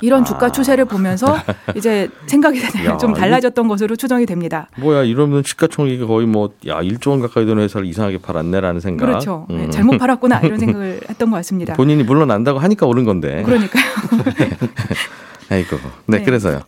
이런 0.01 0.25
주가 0.25 0.51
추세를 0.51 0.85
보면서 0.85 1.37
이제 1.75 2.09
생각이 2.27 2.61
야, 2.85 2.97
좀 2.97 3.13
달라졌던 3.13 3.67
것으로 3.67 3.95
추정이 3.95 4.25
됩니다. 4.25 4.69
뭐야 4.77 5.03
이러면 5.03 5.43
시가총액이 5.43 6.05
거의 6.05 6.27
뭐 6.27 6.47
야 6.67 6.79
1조 6.81 7.11
원 7.11 7.19
가까이 7.21 7.45
되는 7.45 7.61
회사를 7.63 7.87
이상하게 7.87 8.17
팔았네라는 8.19 8.79
생각. 8.81 9.05
그렇죠. 9.05 9.45
네, 9.49 9.65
음. 9.65 9.71
잘못 9.71 9.97
팔았구나 9.97 10.39
이런 10.43 10.59
생각을 10.59 10.99
했던 11.09 11.29
것 11.29 11.37
같습니다. 11.37 11.73
본인이 11.75 12.03
물러난다고 12.03 12.59
하니까 12.59 12.85
오른 12.85 13.03
건데. 13.05 13.43
그러니까요. 13.43 13.83
아이고. 15.49 15.77
네, 16.07 16.17
네. 16.19 16.23
그래서요. 16.23 16.61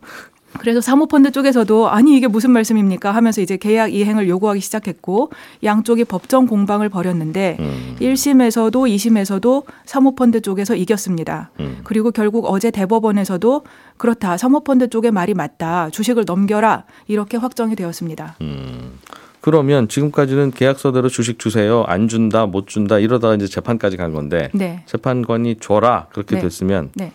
그래서 0.57 0.81
사모펀드 0.81 1.31
쪽에서도 1.31 1.89
아니 1.89 2.17
이게 2.17 2.27
무슨 2.27 2.51
말씀입니까 2.51 3.11
하면서 3.11 3.41
이제 3.41 3.57
계약 3.57 3.93
이행을 3.93 4.27
요구하기 4.27 4.59
시작했고 4.59 5.31
양쪽이 5.63 6.05
법정 6.05 6.47
공방을 6.47 6.89
벌였는데 6.89 7.57
음. 7.59 7.95
1심에서도 7.99 8.71
2심에서도 8.71 9.63
사모펀드 9.85 10.41
쪽에서 10.41 10.75
이겼습니다. 10.75 11.51
음. 11.59 11.79
그리고 11.83 12.11
결국 12.11 12.45
어제 12.45 12.71
대법원에서도 12.71 13.63
그렇다 13.97 14.37
사모펀드 14.37 14.89
쪽의 14.89 15.11
말이 15.11 15.33
맞다 15.33 15.89
주식을 15.91 16.23
넘겨라 16.25 16.85
이렇게 17.07 17.37
확정이 17.37 17.75
되었습니다. 17.75 18.35
음. 18.41 18.99
그러면 19.41 19.87
지금까지는 19.87 20.51
계약서대로 20.51 21.07
주식 21.07 21.39
주세요. 21.39 21.83
안 21.87 22.07
준다, 22.07 22.45
못 22.45 22.67
준다 22.67 22.99
이러다가 22.99 23.35
이제 23.35 23.47
재판까지 23.47 23.95
간 23.95 24.11
건데 24.13 24.49
네, 24.53 24.83
재판관이 24.85 25.57
줘라 25.61 26.07
그렇게 26.11 26.35
네. 26.35 26.41
됐으면 26.41 26.91
네. 26.95 27.13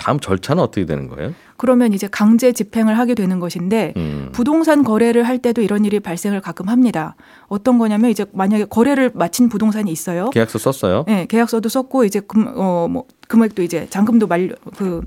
다음 0.00 0.18
절차는 0.18 0.62
어떻게 0.62 0.86
되는 0.86 1.08
거예요? 1.08 1.34
그러면 1.58 1.92
이제 1.92 2.08
강제 2.10 2.52
집행을 2.52 2.98
하게 2.98 3.14
되는 3.14 3.38
것인데 3.38 3.92
음. 3.98 4.30
부동산 4.32 4.82
거래를 4.82 5.28
할 5.28 5.38
때도 5.38 5.60
이런 5.60 5.84
일이 5.84 6.00
발생을 6.00 6.40
가끔 6.40 6.70
합니다. 6.70 7.16
어떤 7.48 7.78
거냐면 7.78 8.10
이제 8.10 8.24
만약에 8.32 8.64
거래를 8.64 9.10
마친 9.12 9.50
부동산이 9.50 9.92
있어요. 9.92 10.30
계약서 10.30 10.58
썼어요. 10.58 11.04
네, 11.06 11.26
계약서도 11.26 11.68
썼고 11.68 12.04
이제 12.04 12.20
금, 12.20 12.50
어, 12.56 12.88
뭐 12.88 13.04
금액도 13.28 13.62
이제 13.62 13.86
잔금도 13.90 14.26
만료 14.26 14.54
그 14.78 15.02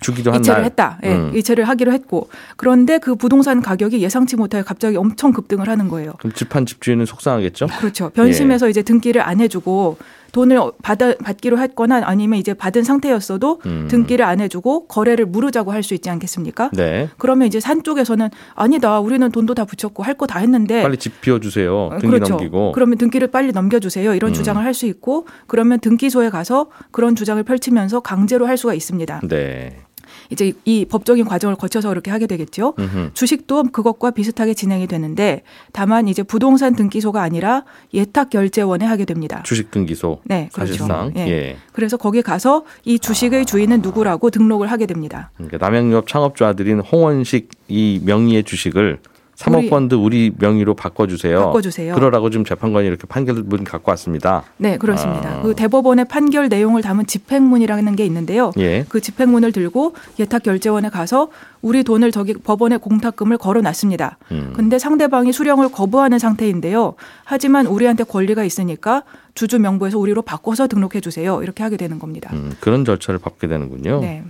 주기도 0.00 0.30
한 0.30 0.40
이체를 0.40 0.60
날. 0.60 0.64
했다. 0.66 0.98
예, 1.04 1.14
음. 1.14 1.34
이체를 1.34 1.64
하기로 1.64 1.92
했고 1.92 2.28
그런데 2.58 2.98
그 2.98 3.14
부동산 3.14 3.62
가격이 3.62 4.02
예상치 4.02 4.36
못하게 4.36 4.62
갑자기 4.64 4.98
엄청 4.98 5.32
급등을 5.32 5.66
하는 5.66 5.88
거예요. 5.88 6.12
그럼 6.18 6.34
집한 6.34 6.66
집주인은 6.66 7.06
속상하겠죠? 7.06 7.68
그렇죠. 7.78 8.06
예. 8.06 8.10
변심해서 8.10 8.68
이제 8.68 8.82
등기를 8.82 9.22
안 9.22 9.40
해주고 9.40 9.96
돈을 10.36 10.60
받아 10.82 11.14
받기로 11.16 11.58
했거나 11.58 12.02
아니면 12.04 12.38
이제 12.38 12.52
받은 12.52 12.82
상태였어도 12.84 13.62
음. 13.64 13.88
등기를 13.88 14.22
안 14.26 14.40
해주고 14.40 14.86
거래를 14.86 15.24
무르자고 15.24 15.72
할 15.72 15.82
수 15.86 15.94
있지 15.94 16.10
않겠습니까? 16.10 16.70
네. 16.74 17.08
그러면 17.16 17.46
이제 17.46 17.60
산 17.60 17.82
쪽에서는 17.84 18.28
아니다. 18.54 18.98
우리는 19.00 19.30
돈도 19.30 19.54
다 19.54 19.64
붙였고 19.64 20.02
할 20.02 20.14
거 20.16 20.26
다 20.26 20.40
했는데 20.40 20.82
빨리 20.82 20.96
집 20.98 21.20
비워주세요. 21.20 21.74
어, 21.74 21.90
등기 22.00 22.06
그렇죠. 22.16 22.34
넘기고. 22.34 22.72
그러면 22.72 22.98
등기를 22.98 23.28
빨리 23.28 23.52
넘겨주세요. 23.52 24.14
이런 24.14 24.32
음. 24.32 24.34
주장을 24.34 24.62
할 24.62 24.74
수 24.74 24.84
있고 24.86 25.26
그러면 25.46 25.78
등기소에 25.80 26.28
가서 26.28 26.66
그런 26.90 27.14
주장을 27.16 27.42
펼치면서 27.42 28.00
강제로 28.00 28.46
할 28.46 28.58
수가 28.58 28.74
있습니다. 28.74 29.20
네. 29.28 29.85
이제 30.30 30.48
이- 30.48 30.54
이 30.64 30.84
법적인 30.84 31.24
과정을 31.24 31.56
거쳐서 31.56 31.88
그렇게 31.88 32.10
하게 32.10 32.26
되겠죠. 32.26 32.74
음흠. 32.78 33.10
주식도 33.14 33.64
그것과 33.72 34.10
비슷하게 34.10 34.54
진행이 34.54 34.86
되는데 34.86 35.42
다만 35.72 36.08
이제 36.08 36.22
부동산 36.22 36.74
등기소가 36.76 37.22
아니라 37.22 37.64
예탁 37.94 38.30
결제원에 38.30 38.84
하게 38.84 39.04
됩니다. 39.04 39.42
주식 39.44 39.70
등기소. 39.70 40.20
네, 40.24 40.48
그렇죠. 40.52 40.72
사실상. 40.74 41.12
예. 41.16 41.20
예. 41.28 41.56
그래서 41.72 41.96
거기 41.96 42.22
가서 42.22 42.64
이 42.84 42.98
주식의 42.98 43.46
주인은 43.46 43.82
누구라고 43.82 44.30
등록을 44.30 44.70
하게 44.70 44.86
됩니다. 44.86 45.30
그러니까 45.36 45.58
남양유업 45.58 46.06
창업주 46.08 46.44
아들인 46.44 46.80
홍원식 46.80 47.48
이 47.68 48.00
명의의 48.04 48.44
주식을 48.44 48.98
사모펀드 49.36 49.94
우리 49.94 50.32
명의로 50.38 50.74
바꿔주세요. 50.74 51.46
바꿔주세요. 51.46 51.94
그러라고 51.94 52.30
지금 52.30 52.44
재판관이 52.44 52.86
이렇게 52.86 53.06
판결문 53.06 53.64
갖고 53.64 53.90
왔습니다. 53.90 54.42
네, 54.56 54.78
그렇습니다. 54.78 55.36
아. 55.36 55.42
그 55.42 55.54
대법원의 55.54 56.06
판결 56.06 56.48
내용을 56.48 56.80
담은 56.80 57.06
집행문이라는 57.06 57.96
게 57.96 58.06
있는데요. 58.06 58.52
예. 58.58 58.84
그 58.88 59.00
집행문을 59.00 59.52
들고 59.52 59.94
예탁결제원에 60.18 60.88
가서 60.88 61.28
우리 61.60 61.84
돈을 61.84 62.12
저기 62.12 62.32
법원에 62.32 62.78
공탁금을 62.78 63.36
걸어놨습니다. 63.36 64.18
음. 64.32 64.52
근데 64.56 64.78
상대방이 64.78 65.32
수령을 65.32 65.70
거부하는 65.70 66.18
상태인데요. 66.18 66.94
하지만 67.24 67.66
우리한테 67.66 68.04
권리가 68.04 68.42
있으니까 68.44 69.02
주주 69.34 69.58
명부에서 69.58 69.98
우리로 69.98 70.22
바꿔서 70.22 70.66
등록해 70.66 71.00
주세요. 71.00 71.42
이렇게 71.42 71.62
하게 71.62 71.76
되는 71.76 71.98
겁니다. 71.98 72.30
음, 72.32 72.54
그런 72.60 72.84
절차를 72.84 73.20
밟게 73.20 73.48
되는군요. 73.48 74.00
네. 74.00 74.24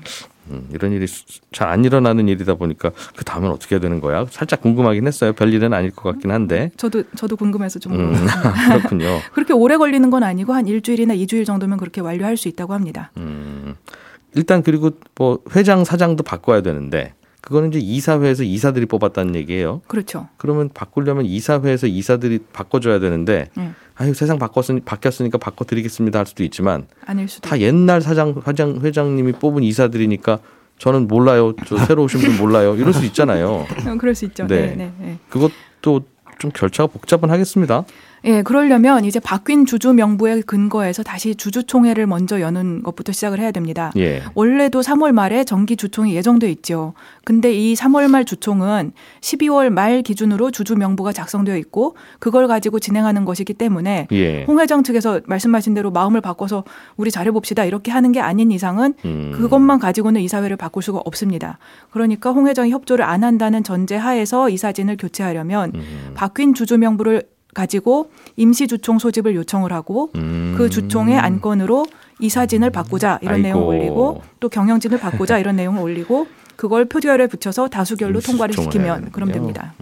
음, 0.50 0.68
이런 0.72 0.92
일이 0.92 1.06
잘 1.52 1.66
안 1.66 1.84
일어나는 1.84 2.28
일이다 2.28 2.54
보니까 2.54 2.92
그 3.16 3.24
다음엔 3.24 3.50
어떻게 3.50 3.74
해야 3.74 3.80
되는 3.80 4.00
거야? 4.00 4.24
살짝 4.30 4.60
궁금하긴 4.62 5.06
했어요. 5.06 5.32
별일은 5.32 5.72
아닐 5.74 5.90
것 5.90 6.10
같긴 6.12 6.30
한데. 6.30 6.70
저도 6.76 7.02
저도 7.16 7.36
궁금해서 7.36 7.78
좀 7.80 7.92
음. 7.92 8.14
그렇군요. 8.70 9.18
그렇게 9.34 9.52
오래 9.52 9.76
걸리는 9.76 10.08
건 10.10 10.22
아니고 10.22 10.52
한 10.52 10.66
일주일이나 10.68 11.14
이주일 11.14 11.44
정도면 11.44 11.78
그렇게 11.78 12.00
완료할 12.00 12.36
수 12.36 12.46
있다고 12.48 12.72
합니다. 12.72 13.10
음, 13.16 13.74
일단 14.34 14.62
그리고 14.62 14.92
뭐 15.16 15.40
회장 15.56 15.84
사장도 15.84 16.22
바꿔야 16.22 16.60
되는데 16.62 17.14
그거는 17.46 17.68
이제 17.68 17.78
이사회에서 17.78 18.42
이사들이 18.42 18.86
뽑았다는 18.86 19.36
얘기예요. 19.36 19.80
그렇죠. 19.86 20.26
그러면 20.36 20.68
바꾸려면 20.74 21.26
이사회에서 21.26 21.86
이사들이 21.86 22.40
바꿔줘야 22.52 22.98
되는데 22.98 23.50
음. 23.56 23.72
아유 23.94 24.14
세상 24.14 24.36
바꿨으니 24.40 24.80
바뀌었으니까 24.80 25.38
바꿔드리겠습니다 25.38 26.18
할 26.18 26.26
수도 26.26 26.42
있지만 26.42 26.88
아닐 27.04 27.28
수도. 27.28 27.48
다 27.48 27.60
옛날 27.60 28.00
사장 28.02 28.34
회장 28.48 28.80
회장님이 28.82 29.34
뽑은 29.34 29.62
이사들이니까 29.62 30.40
저는 30.78 31.06
몰라요. 31.06 31.54
저 31.66 31.78
새로 31.86 32.02
오신 32.02 32.20
분 32.20 32.36
몰라요. 32.36 32.74
이럴 32.74 32.92
수 32.92 33.04
있잖아요. 33.06 33.64
어, 33.86 33.96
그럴 33.96 34.16
수 34.16 34.24
있죠. 34.24 34.48
네. 34.48 34.66
네, 34.66 34.74
네, 34.76 34.92
네. 34.98 35.18
그것도 35.28 36.02
좀 36.40 36.50
절차가 36.50 36.88
복잡은 36.88 37.30
하겠습니다. 37.30 37.84
예, 38.26 38.42
그러려면 38.42 39.04
이제 39.04 39.20
바뀐 39.20 39.66
주주 39.66 39.92
명부에 39.92 40.40
근거해서 40.40 41.04
다시 41.04 41.36
주주총회를 41.36 42.08
먼저 42.08 42.40
여는 42.40 42.82
것부터 42.82 43.12
시작을 43.12 43.38
해야 43.38 43.52
됩니다. 43.52 43.92
예. 43.96 44.22
원래도 44.34 44.80
3월 44.80 45.12
말에 45.12 45.44
정기 45.44 45.76
주총이 45.76 46.14
예정돼 46.16 46.50
있죠. 46.50 46.94
근데 47.24 47.52
이 47.54 47.74
3월 47.74 48.10
말 48.10 48.24
주총은 48.24 48.92
12월 49.20 49.70
말 49.70 50.02
기준으로 50.02 50.50
주주 50.50 50.74
명부가 50.74 51.12
작성되어 51.12 51.56
있고 51.58 51.96
그걸 52.18 52.48
가지고 52.48 52.80
진행하는 52.80 53.24
것이기 53.24 53.54
때문에 53.54 54.08
예. 54.10 54.44
홍 54.44 54.58
회장 54.58 54.82
측에서 54.82 55.20
말씀하신 55.26 55.74
대로 55.74 55.92
마음을 55.92 56.20
바꿔서 56.20 56.64
우리 56.96 57.12
잘해 57.12 57.30
봅시다 57.30 57.64
이렇게 57.64 57.92
하는 57.92 58.10
게 58.10 58.20
아닌 58.20 58.50
이상은 58.50 58.94
음. 59.04 59.32
그것만 59.36 59.78
가지고는 59.78 60.20
이사회를 60.20 60.56
바꿀 60.56 60.82
수가 60.82 61.00
없습니다. 61.04 61.58
그러니까 61.90 62.32
홍 62.32 62.48
회장이 62.48 62.72
협조를 62.72 63.04
안 63.04 63.22
한다는 63.22 63.62
전제 63.62 63.94
하에서 63.94 64.48
이사진을 64.48 64.96
교체하려면 64.96 65.70
음. 65.76 66.12
바뀐 66.14 66.54
주주 66.54 66.76
명부를 66.78 67.22
가지고 67.56 68.10
임시 68.36 68.68
주총 68.68 68.98
소집을 68.98 69.34
요청을 69.34 69.72
하고 69.72 70.10
음. 70.16 70.54
그 70.58 70.68
주총의 70.68 71.18
안건으로 71.18 71.86
이 72.20 72.28
사진을 72.28 72.68
바꾸자 72.68 73.18
이런 73.22 73.36
아이고. 73.36 73.42
내용을 73.48 73.76
올리고 73.76 74.22
또 74.40 74.48
경영진을 74.50 74.98
바꾸자 75.00 75.38
이런 75.38 75.56
내용을 75.56 75.80
올리고 75.80 76.26
그걸 76.56 76.84
표결에 76.84 77.26
붙여서 77.28 77.68
다수결로 77.68 78.20
통과를 78.20 78.54
시키면 78.54 79.10
그럼. 79.10 79.32
됩니다. 79.32 79.72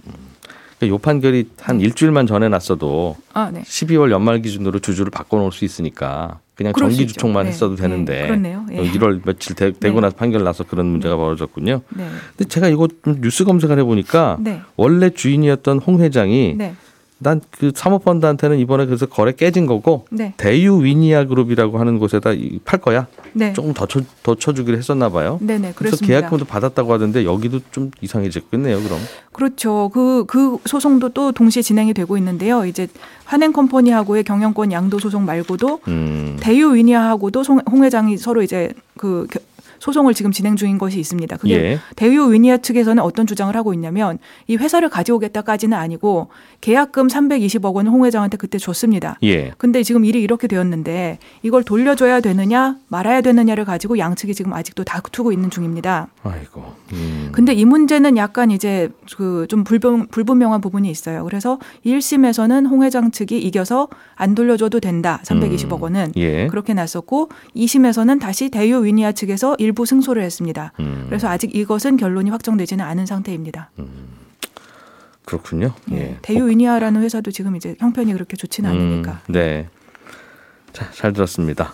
그러니까 0.77 0.93
요 0.93 0.97
판결이 0.97 1.49
한 1.59 1.81
일주일만 1.81 2.27
전에 2.27 2.47
났어도 2.47 3.17
아, 3.33 3.51
네. 3.51 3.61
12월 3.63 4.09
연말 4.11 4.41
기준으로 4.41 4.79
주주를 4.79 5.11
바꿔놓을 5.11 5.51
수 5.51 5.65
있으니까 5.65 6.39
그냥 6.55 6.71
정기. 6.77 7.07
주총만 7.07 7.43
네. 7.43 7.49
했어도 7.49 7.75
네. 7.75 7.81
되는데 7.81 8.27
그렇네요. 8.27 8.65
예. 8.71 8.89
1월 8.91 9.21
며칠 9.25 9.55
되, 9.55 9.71
고 9.71 9.77
네. 9.79 9.91
나서 9.99 10.15
판결 10.15 10.43
나서 10.45 10.63
그런 10.63 10.85
문제가 10.85 11.17
벌어졌군요. 11.17 11.81
네. 11.89 12.07
근데 12.37 12.49
제가 12.49 12.69
이거 12.69 12.87
좀 13.03 13.19
뉴스 13.21 13.43
검색을 13.43 13.77
해보니까 13.79 14.37
네. 14.39 14.61
원래 14.77 15.09
주인이었던 15.09 15.79
홍 15.79 15.99
회장이 16.01 16.55
네. 16.57 16.75
난 17.17 17.39
그 17.57 17.71
사모펀드한테는 17.73 18.59
이번에 18.59 18.85
그래서 18.85 19.05
거래 19.05 19.31
깨진 19.31 19.65
거고 19.65 20.05
네. 20.11 20.33
대유 20.37 20.83
위니아 20.83 21.25
그룹이라고 21.25 21.79
하는 21.79 21.97
곳에다 21.97 22.33
이- 22.33 22.59
팔 22.65 22.81
거야. 22.81 23.07
네. 23.33 23.53
조금 23.53 23.73
더, 23.73 23.85
쳐, 23.85 24.01
더 24.21 24.35
쳐주기로 24.35 24.77
했었나 24.77 25.09
봐요. 25.09 25.37
네네 25.41 25.73
그래서 25.75 25.95
그렇습니다. 25.97 26.07
계약금도 26.19 26.45
받았다고 26.45 26.93
하던데 26.93 27.23
여기도 27.25 27.59
좀 27.71 27.91
이상해졌겠네요. 28.01 28.81
그럼. 28.81 28.99
그렇죠. 29.31 29.89
그, 29.93 30.25
그 30.27 30.57
소송도 30.65 31.09
또 31.09 31.31
동시에 31.31 31.61
진행이 31.61 31.93
되고 31.93 32.17
있는데요. 32.17 32.65
이제 32.65 32.87
한행컴퍼니하고의 33.25 34.23
경영권 34.23 34.71
양도 34.71 34.99
소송 34.99 35.25
말고도 35.25 35.81
음. 35.87 36.37
대유 36.41 36.73
위니아하고도 36.75 37.43
송- 37.43 37.59
홍 37.71 37.83
회장이 37.83 38.17
서로 38.17 38.41
이제 38.41 38.71
그 38.97 39.27
겨- 39.29 39.39
소송을 39.79 40.13
지금 40.13 40.31
진행 40.31 40.55
중인 40.55 40.77
것이 40.77 40.99
있습니다. 40.99 41.37
그게 41.37 41.53
예. 41.55 41.79
대유 41.95 42.31
위니아 42.31 42.57
측에서는 42.57 43.01
어떤 43.01 43.25
주장을 43.25 43.55
하고 43.55 43.73
있냐면 43.73 44.19
이 44.47 44.57
회사를 44.57 44.89
가져오겠다까지는 44.89 45.77
아니고 45.77 46.27
계약금 46.61 47.07
320억 47.07 47.73
원을 47.73 47.91
홍 47.91 48.05
회장한테 48.05 48.37
그때 48.37 48.57
줬습니다. 48.57 49.17
예. 49.23 49.51
근데 49.57 49.83
지금 49.83 50.05
일이 50.05 50.21
이렇게 50.21 50.47
되었는데 50.47 51.19
이걸 51.43 51.63
돌려줘야 51.63 52.19
되느냐 52.19 52.77
말아야 52.89 53.21
되느냐를 53.21 53.65
가지고 53.65 53.97
양측이 53.97 54.33
지금 54.35 54.53
아직도 54.53 54.83
다투고 54.83 55.31
있는 55.31 55.49
중입니다. 55.49 56.07
아이고. 56.23 56.63
음. 56.93 57.29
근데 57.31 57.53
이 57.53 57.65
문제는 57.65 58.17
약간 58.17 58.51
이제 58.51 58.89
그 59.15 59.45
좀 59.47 59.63
불분, 59.63 60.07
불분명한 60.07 60.61
부분이 60.61 60.89
있어요. 60.89 61.23
그래서 61.23 61.59
1심에서는 61.85 62.67
홍 62.69 62.83
회장 62.83 63.11
측이 63.11 63.37
이겨서 63.39 63.87
안 64.15 64.35
돌려줘도 64.35 64.79
된다. 64.79 65.21
320억 65.23 65.79
원은. 65.81 66.13
예. 66.15 66.47
그렇게 66.47 66.73
났었고 66.73 67.29
2심에서는 67.55 68.19
다시 68.19 68.49
대유 68.49 68.83
위니아 68.83 69.11
측에서 69.11 69.55
일부 69.65 69.85
승소를 69.85 70.21
했습니다. 70.21 70.71
음. 70.79 71.05
그래서 71.09 71.27
아직 71.27 71.55
이것은 71.55 71.97
결론이 71.97 72.29
확정되지는 72.29 72.85
않은 72.85 73.05
상태입니다. 73.05 73.71
그렇군요. 75.25 75.73
예. 75.91 75.95
예. 75.97 76.17
대유 76.21 76.47
위니아라는 76.47 77.01
회사도 77.01 77.31
지금 77.31 77.55
이제 77.55 77.75
형편이 77.79 78.13
그렇게 78.13 78.37
좋지는 78.37 78.69
않으니까. 78.69 79.21
음, 79.27 79.33
네. 79.33 79.69
자, 80.71 80.89
잘 80.91 81.13
들었습니다. 81.13 81.73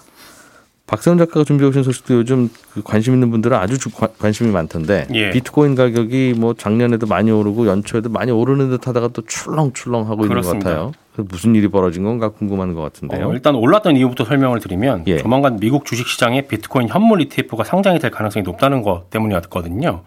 박세훈 0.91 1.17
작가가 1.17 1.45
준비해 1.45 1.69
오신 1.69 1.83
소식도 1.83 2.15
요즘 2.15 2.49
그 2.73 2.81
관심 2.83 3.13
있는 3.13 3.31
분들은 3.31 3.55
아주 3.55 3.77
주- 3.79 3.89
관- 3.91 4.09
관심이 4.19 4.51
많던데 4.51 5.07
예. 5.13 5.29
비트코인 5.29 5.73
가격이 5.75 6.33
뭐 6.37 6.53
작년에도 6.53 7.07
많이 7.07 7.31
오르고 7.31 7.65
연초에도 7.65 8.09
많이 8.09 8.29
오르는 8.29 8.69
듯 8.69 8.87
하다가 8.89 9.07
또 9.13 9.21
출렁출렁 9.25 10.09
하고 10.09 10.25
있는 10.25 10.41
것. 10.41 10.49
같아요. 10.51 10.91
그 11.15 11.23
무슨 11.29 11.55
일이 11.55 11.69
벌어진 11.69 12.03
건가 12.03 12.27
궁금한 12.27 12.73
것 12.73 12.81
같은데요. 12.81 13.29
어, 13.29 13.33
일단 13.33 13.55
올랐던 13.55 13.95
이유부터 13.95 14.25
설명을 14.25 14.59
드리면 14.59 15.05
예. 15.07 15.17
조만간 15.19 15.57
미국 15.61 15.85
주식시장에 15.85 16.47
비트코인 16.47 16.89
현물 16.89 17.21
ETF가 17.21 17.63
상장이 17.63 17.99
될 17.99 18.11
가능성이 18.11 18.43
높다는 18.43 18.81
것 18.81 19.09
때문이었거든요. 19.11 20.01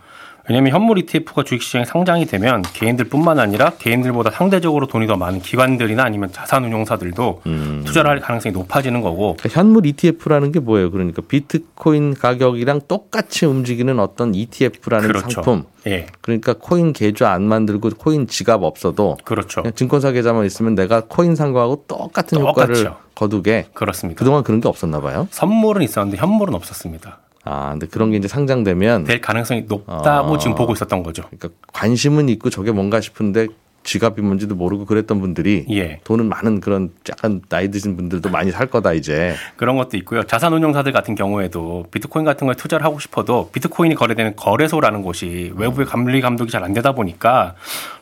왜냐하면 0.49 0.73
현물 0.73 0.99
ETF가 0.99 1.43
주식시장에 1.43 1.87
상장이 1.87 2.27
되면 2.27 2.63
개인들뿐만 2.75 3.39
아니라 3.39 3.71
개인들보다 3.79 4.31
상대적으로 4.31 4.87
돈이 4.87 5.07
더 5.07 5.17
많은 5.17 5.41
기관들이나 5.41 6.05
아니면 6.05 6.31
자산운용사들도 6.33 7.43
음. 7.47 7.83
투자를 7.87 8.11
할 8.11 8.21
가능성이 8.21 8.53
높아지는 8.53 9.01
거고 9.01 9.37
그러니까 9.39 9.61
현물 9.61 9.87
ETF라는 9.87 10.53
게 10.53 10.61
뭐예요? 10.61 10.91
그러니까 10.91 11.23
비트코인 11.27 12.15
가격이랑 12.15 12.83
똑같이 12.89 13.47
움직이는 13.47 13.99
어떤 13.99 14.35
ETF라는 14.35 15.09
그렇죠. 15.09 15.31
상품. 15.31 15.65
예, 15.87 16.07
그러니까 16.21 16.55
코인 16.55 16.93
계좌 16.93 17.31
안 17.33 17.43
만들고 17.43 17.91
코인 17.99 18.27
지갑 18.27 18.63
없어도 18.63 19.19
그렇죠. 19.25 19.63
증권사 19.75 20.13
계좌만 20.13 20.45
있으면 20.47 20.75
내가 20.75 21.03
코인 21.07 21.37
산 21.37 21.53
거하고 21.53 21.85
똑같은 21.87 22.41
효과를 22.41 22.75
똑같죠. 22.75 22.97
거두게 23.15 23.67
그렇습니다. 23.73 24.19
그동안 24.19 24.43
그런 24.43 24.61
게 24.61 24.69
없었나 24.69 25.01
봐요. 25.01 25.29
선물은 25.31 25.83
있었는데 25.83 26.19
현물은 26.19 26.55
없었습니다. 26.55 27.19
아, 27.45 27.71
근데 27.71 27.87
그런 27.87 28.11
게 28.11 28.17
이제 28.17 28.27
상장되면 28.27 29.05
될 29.05 29.21
가능성이 29.21 29.65
높다고 29.69 30.35
아. 30.35 30.39
지금 30.39 30.55
보고 30.55 30.73
있었던 30.73 31.03
거죠. 31.03 31.25
그러니까 31.25 31.51
관심은 31.73 32.29
있고 32.31 32.49
저게 32.51 32.73
뭔가 32.73 33.01
싶은데 33.01 33.49
지갑이 33.85 34.21
뭔지도 34.23 34.55
모르고 34.55 34.87
그랬던 34.87 35.21
분들이 35.21 35.65
예. 35.71 36.01
돈은 36.05 36.29
많은 36.29 36.61
그런 36.61 36.91
약간 37.09 37.43
나이 37.49 37.71
드신 37.71 37.97
분들도 37.97 38.31
많이 38.31 38.51
살 38.51 38.67
거다 38.67 38.93
이제. 38.95 39.35
그런 39.57 39.77
것도 39.77 39.97
있고요. 39.99 40.23
자산운용사들 40.25 40.91
같은 40.93 41.15
경우에도 41.15 41.85
비트코인 41.91 42.25
같은 42.25 42.47
거에 42.47 42.57
투자를 42.57 42.85
하고 42.85 42.99
싶어도 42.99 43.51
비트코인이 43.53 43.95
거래되는 43.95 44.35
거래소라는 44.37 45.03
곳이 45.03 45.53
외부의 45.57 45.87
감리 45.87 46.21
감독이 46.21 46.51
잘 46.51 46.65
안 46.65 46.73
되다 46.73 46.93
보니까 46.93 47.55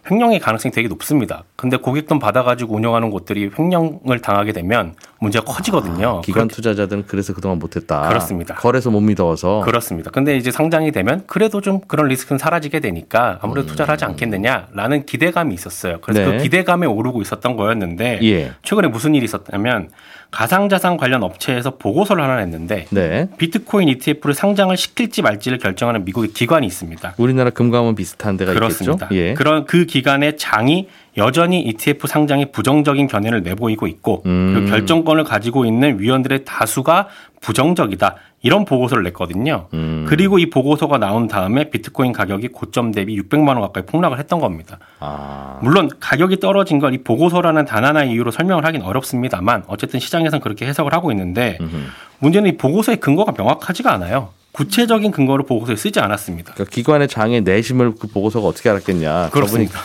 횡령의 0.09 0.38
가능성이 0.38 0.71
되게 0.73 0.87
높습니다. 0.87 1.42
근데 1.57 1.77
고객 1.77 2.07
돈 2.07 2.21
받아가지고 2.21 2.77
운영하는 2.77 3.11
곳들이 3.11 3.51
횡령을 3.59 4.21
당하게 4.21 4.53
되면 4.53 4.95
문제가 5.18 5.45
커지거든요. 5.45 6.21
기관 6.21 6.47
그렇- 6.47 6.55
투자자들은 6.57 7.05
그래서 7.09 7.33
그동안 7.35 7.59
못했다. 7.59 8.09
그렇습니다. 8.09 8.55
거래소 8.55 8.90
못 8.92 9.01
믿어서. 9.01 9.62
그렇습니다. 9.64 10.12
근데 10.12 10.37
이제 10.37 10.53
상장이 10.53 10.92
되면 10.92 11.25
그래도 11.27 11.61
좀 11.61 11.81
그런 11.88 12.07
리스크는 12.07 12.38
사라지게 12.38 12.79
되니까 12.79 13.38
아무래도 13.42 13.66
투자를 13.68 13.90
하지 13.92 14.05
않겠느냐라는 14.05 15.07
기대감이 15.07 15.55
있 15.55 15.59
었어요. 15.73 15.99
그래서 16.01 16.31
네. 16.31 16.37
그 16.37 16.43
기대감에 16.43 16.87
오르고 16.87 17.23
있었던 17.23 17.57
거였는데 17.57 18.21
예. 18.23 18.53
최근에 18.63 18.89
무슨 18.89 19.15
일이 19.15 19.25
있었냐면 19.25 19.89
가상자산 20.31 20.97
관련 20.97 21.23
업체에서 21.23 21.77
보고서를 21.77 22.23
하나 22.23 22.37
냈는데 22.37 22.87
네. 22.91 23.29
비트코인 23.37 23.89
ETF를 23.89 24.35
상장을 24.35 24.75
시킬지 24.77 25.21
말지를 25.21 25.59
결정하는 25.59 26.05
미국의 26.07 26.31
기관이 26.33 26.67
있습니다. 26.67 27.15
우리나라 27.19 27.51
금감원 27.51 27.95
비슷한 27.95 28.37
데가 28.39 28.55
그렇습니다. 28.55 29.07
있겠죠. 29.07 29.15
예. 29.15 29.35
그런 29.35 29.67
그 29.67 29.85
기관의 29.85 30.39
장이 30.39 30.89
여전히 31.19 31.61
ETF 31.61 32.07
상장에 32.07 32.47
부정적인 32.47 33.07
견해를 33.09 33.43
내보이고 33.43 33.87
있고 33.87 34.23
음. 34.25 34.67
결정권을 34.71 35.25
가지고 35.25 35.67
있는 35.67 36.01
위원들의 36.01 36.47
다수가 36.47 37.09
부정적이다. 37.42 38.14
이런 38.44 38.64
보고서를 38.64 39.02
냈거든요. 39.05 39.66
음. 39.74 40.07
그리고 40.09 40.38
이 40.38 40.48
보고서가 40.48 40.98
나온 40.98 41.28
다음에 41.28 41.68
비트코인 41.70 42.12
가격이 42.12 42.48
고점 42.48 42.92
대비 42.92 43.20
600만 43.20 43.48
원 43.48 43.61
가까이 43.61 43.85
폭락을 43.85 44.18
했던 44.18 44.40
겁니다. 44.40 44.78
아. 45.00 45.59
물론 45.62 45.90
가격이 46.00 46.40
떨어진 46.40 46.78
걸 46.78 46.92
이 46.92 46.98
보고서라는 46.98 47.64
단 47.64 47.85
하나의 47.85 48.11
이유로 48.12 48.31
설명을 48.31 48.64
하긴 48.66 48.83
어렵습니다만 48.83 49.64
어쨌든 49.66 49.98
시장에서는 50.00 50.40
그렇게 50.42 50.66
해석을 50.66 50.92
하고 50.92 51.11
있는데 51.11 51.59
음흠. 51.61 51.76
문제는 52.20 52.50
이 52.50 52.57
보고서의 52.57 52.98
근거가 53.00 53.33
명확하지가 53.37 53.92
않아요. 53.94 54.28
구체적인 54.52 55.11
근거를 55.11 55.46
보고서에 55.46 55.76
쓰지 55.76 55.98
않았습니다. 56.00 56.52
그러니까 56.52 56.70
기관의 56.74 57.09
장의 57.09 57.40
내심을 57.40 57.94
그 57.98 58.07
보고서가 58.09 58.46
어떻게 58.46 58.68
알았겠냐. 58.68 59.31
그렇습니다. 59.31 59.78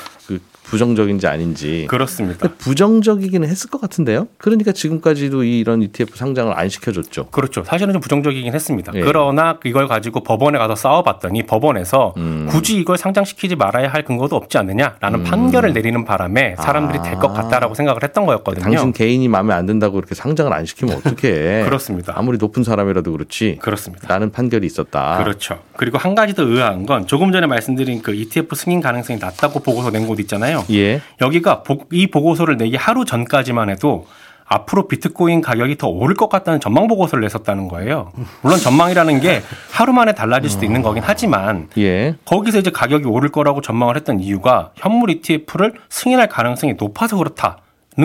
그 0.67 0.71
부정적인지 0.71 1.27
아닌지. 1.27 1.85
그렇습니다. 1.89 2.49
부정적이기는 2.57 3.47
했을 3.47 3.69
것 3.69 3.79
같은데요. 3.81 4.27
그러니까 4.37 4.71
지금까지도 4.71 5.43
이 5.43 5.59
이런 5.59 5.81
ETF 5.81 6.15
상장을 6.17 6.51
안 6.57 6.69
시켜줬죠. 6.69 7.27
그렇죠. 7.27 7.63
사실은 7.63 7.93
좀 7.93 8.01
부정적이긴 8.01 8.53
했습니다. 8.53 8.91
예. 8.95 9.01
그러나 9.01 9.59
이걸 9.65 9.87
가지고 9.87 10.21
법원에 10.23 10.57
가서 10.57 10.75
싸워봤더니 10.75 11.43
법원에서 11.45 12.13
음. 12.17 12.47
굳이 12.49 12.77
이걸 12.77 12.97
상장시키지 12.97 13.55
말아야 13.55 13.87
할 13.89 14.03
근거도 14.03 14.35
없지 14.35 14.57
않느냐라는 14.57 15.23
판결을 15.23 15.73
내리는 15.73 16.03
바람에 16.05 16.55
사람들이 16.57 16.99
아. 16.99 17.01
될것 17.01 17.33
같다라고 17.33 17.73
생각을 17.73 18.03
했던 18.03 18.25
거였거든요. 18.25 18.63
당신 18.63 18.93
개인이 18.93 19.27
마음에 19.27 19.53
안 19.53 19.65
든다고 19.65 19.97
이렇게 19.97 20.15
상장을 20.15 20.51
안 20.53 20.65
시키면 20.65 20.97
어떡해. 20.97 21.63
그렇습니다. 21.65 22.13
아무리 22.15 22.37
높은 22.37 22.63
사람이라도 22.63 23.11
그렇지. 23.11 23.59
그렇습니다. 23.61 24.07
라는 24.07 24.31
판결이 24.31 24.65
있었다. 24.65 25.17
그렇죠. 25.23 25.59
그리고 25.75 25.97
한 25.97 26.15
가지 26.15 26.33
더 26.33 26.43
의아한 26.43 26.85
건 26.85 27.07
조금 27.07 27.31
전에 27.31 27.47
말씀드린 27.47 28.01
그 28.01 28.13
ETF 28.13 28.55
승인 28.55 28.81
가능성이 28.81 29.19
낮다고 29.19 29.59
보고서 29.59 29.91
낸 29.91 30.07
곳 30.07 30.19
있잖아요. 30.21 30.56
예. 30.71 31.01
여기가 31.21 31.63
보- 31.63 31.85
이 31.91 32.07
보고서를 32.07 32.57
내기 32.57 32.75
하루 32.75 33.05
전까지만 33.05 33.69
해도 33.69 34.05
앞으로 34.49 34.87
비트코인 34.87 35.41
가격이 35.41 35.77
더 35.77 35.87
오를 35.89 36.15
것 36.15 36.29
같다는 36.29 36.61
전망 36.61 36.87
보고서를 36.87 37.21
냈었다는 37.23 37.67
거예요. 37.67 38.11
물론 38.41 38.57
전망이라는 38.59 39.19
게 39.19 39.41
하루 39.71 39.91
만에 39.91 40.13
달라질 40.13 40.49
수도 40.49 40.65
있는 40.65 40.81
거긴 40.81 41.03
하지만 41.05 41.67
예. 41.77 42.15
거기서 42.23 42.59
이제 42.59 42.69
가격이 42.69 43.05
오를 43.07 43.29
거라고 43.29 43.59
전망을 43.59 43.97
했던 43.97 44.21
이유가 44.21 44.71
현물 44.75 45.09
ETF를 45.11 45.73
승인할 45.89 46.29
가능성이 46.29 46.75
높아서 46.79 47.17
그렇다. 47.17 47.57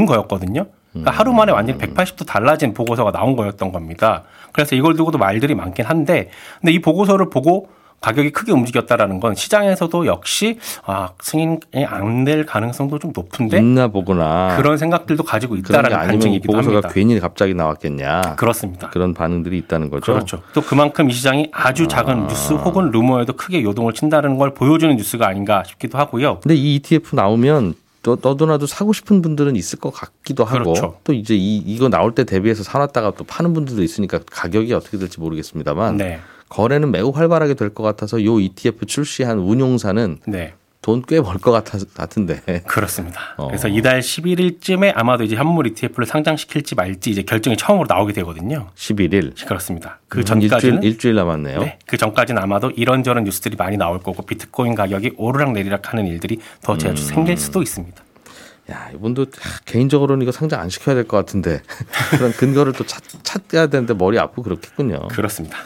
거였거든요. 0.06 0.66
그러니까 0.90 1.10
하루 1.10 1.32
만에 1.32 1.52
완전히 1.52 1.78
180도 1.78 2.26
달라진 2.26 2.74
보고서가 2.74 3.12
나온 3.12 3.36
거였던 3.36 3.72
겁니다. 3.72 4.24
그래서 4.52 4.74
이걸 4.74 4.94
두고도 4.96 5.18
말들이 5.18 5.54
많긴 5.54 5.84
한데, 5.86 6.28
근데 6.60 6.72
이 6.72 6.80
보고서를 6.80 7.30
보고 7.30 7.68
가격이 8.02 8.30
크게 8.32 8.52
움직였다라는 8.52 9.20
건 9.20 9.34
시장에서도 9.34 10.06
역시 10.06 10.58
아 10.84 11.10
승인이 11.22 11.60
안 11.86 12.22
될 12.24 12.44
가능성도 12.46 12.98
좀 12.98 13.12
높은데 13.14 13.58
있나 13.58 13.88
보구나. 13.88 14.56
그런 14.56 14.76
생각들도 14.76 15.22
가지고 15.24 15.56
있다라는 15.56 15.90
반증이기도 15.96 16.52
보고서가 16.52 16.76
합니다. 16.76 16.88
괜히 16.92 17.18
갑자기 17.18 17.54
나왔겠냐. 17.54 18.36
그렇습니다. 18.36 18.90
그런 18.90 19.12
반응들이 19.14 19.56
있다는 19.58 19.90
거죠. 19.90 20.12
그렇죠. 20.12 20.42
또 20.52 20.60
그만큼 20.60 21.08
이 21.10 21.12
시장이 21.12 21.48
아주 21.52 21.88
작은 21.88 22.28
뉴스 22.28 22.52
혹은 22.52 22.90
루머에도 22.90 23.32
크게 23.32 23.62
요동을 23.62 23.94
친다는 23.94 24.36
걸 24.36 24.54
보여주는 24.54 24.94
뉴스가 24.96 25.26
아닌가 25.26 25.62
싶기도 25.66 25.98
하고요. 25.98 26.38
근데 26.40 26.54
이 26.54 26.76
ETF 26.76 27.16
나오면 27.16 27.74
또 28.02 28.18
너도나도 28.20 28.66
사고 28.66 28.92
싶은 28.92 29.22
분들은 29.22 29.54
있을 29.56 29.78
것 29.78 29.90
같기도 29.90 30.44
하고 30.44 30.72
그렇죠. 30.72 30.96
또 31.04 31.12
이제 31.12 31.34
이 31.34 31.56
이거 31.58 31.88
나올 31.88 32.14
때 32.14 32.24
대비해서 32.24 32.62
사놨다가 32.64 33.12
또 33.16 33.24
파는 33.24 33.52
분들도 33.54 33.82
있으니까 33.82 34.20
가격이 34.30 34.72
어떻게 34.74 34.98
될지 34.98 35.20
모르겠습니다만 35.20 35.96
네. 35.98 36.18
거래는 36.52 36.90
매우 36.90 37.10
활발하게 37.10 37.54
될 37.54 37.70
것 37.70 37.82
같아서 37.82 38.22
요 38.24 38.38
ETF 38.38 38.84
출시한 38.86 39.38
운용사는 39.38 40.18
네. 40.26 40.52
돈꽤 40.82 41.20
벌 41.22 41.38
것 41.38 41.52
같은데 41.94 42.42
그렇습니다. 42.66 43.34
어. 43.38 43.46
그래서 43.46 43.68
이달 43.68 44.00
11일쯤에 44.00 44.92
아마도 44.96 45.22
이제 45.24 45.36
현물 45.36 45.68
ETF를 45.68 46.06
상장시킬지 46.06 46.74
말지 46.74 47.10
이제 47.10 47.22
결정이 47.22 47.56
처음으로 47.56 47.86
나오게 47.88 48.12
되거든요. 48.14 48.68
11일 48.74 49.46
그렇습니다. 49.46 50.00
그한 50.08 50.24
전까지는 50.26 50.74
일주일, 50.82 50.92
일주일 50.92 51.14
남았네요. 51.14 51.60
네, 51.60 51.78
그 51.86 51.96
전까지는 51.96 52.42
아마도 52.42 52.70
이런저런 52.70 53.24
뉴스들이 53.24 53.56
많이 53.56 53.76
나올 53.76 54.00
거고 54.00 54.22
비트코인 54.26 54.74
가격이 54.74 55.12
오르락 55.16 55.52
내리락 55.52 55.92
하는 55.92 56.06
일들이 56.06 56.40
더 56.62 56.76
자주 56.76 57.04
음. 57.04 57.14
생길 57.14 57.36
수도 57.38 57.62
있습니다. 57.62 58.02
야 58.72 58.90
이분도 58.94 59.26
개인적으로는 59.64 60.22
이거 60.22 60.32
상장 60.32 60.60
안 60.60 60.68
시켜야 60.68 60.94
될 60.96 61.04
것 61.04 61.16
같은데 61.16 61.62
그런 62.10 62.32
근거를 62.32 62.72
또 62.72 62.84
찾, 62.84 63.02
찾아야 63.22 63.68
되는데 63.68 63.94
머리 63.94 64.18
아프고 64.18 64.42
그렇겠군요. 64.42 65.08
그렇습니다. 65.08 65.58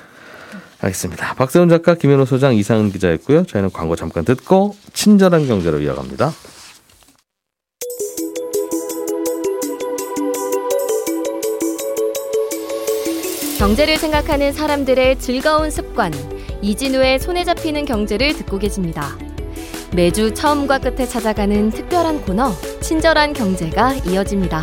알겠습니다. 0.81 1.35
박세훈 1.35 1.69
작가, 1.69 1.95
김현우 1.95 2.27
소장, 2.27 2.55
이상은 2.55 2.91
기자였고요. 2.93 3.45
저희는 3.45 3.71
광고 3.73 3.97
잠깐 3.97 4.25
듣고 4.25 4.77
친절한 4.93 5.47
경제로 5.47 5.81
이어갑니다. 5.81 6.33
경제를 13.59 13.97
생각하는 13.97 14.53
사람들의 14.53 15.19
즐거운 15.19 15.71
습관, 15.71 16.13
이진우의 16.61 17.19
손에 17.19 17.43
잡히는 17.45 17.87
경제를 17.87 18.35
듣고 18.35 18.59
계십니다. 18.59 19.17
매주 19.95 20.35
처음과 20.35 20.79
끝에 20.79 21.07
찾아가는 21.07 21.71
특별한 21.71 22.21
코너, 22.23 22.53
친절한 22.83 23.33
경제가 23.33 23.95
이어집니다. 24.07 24.63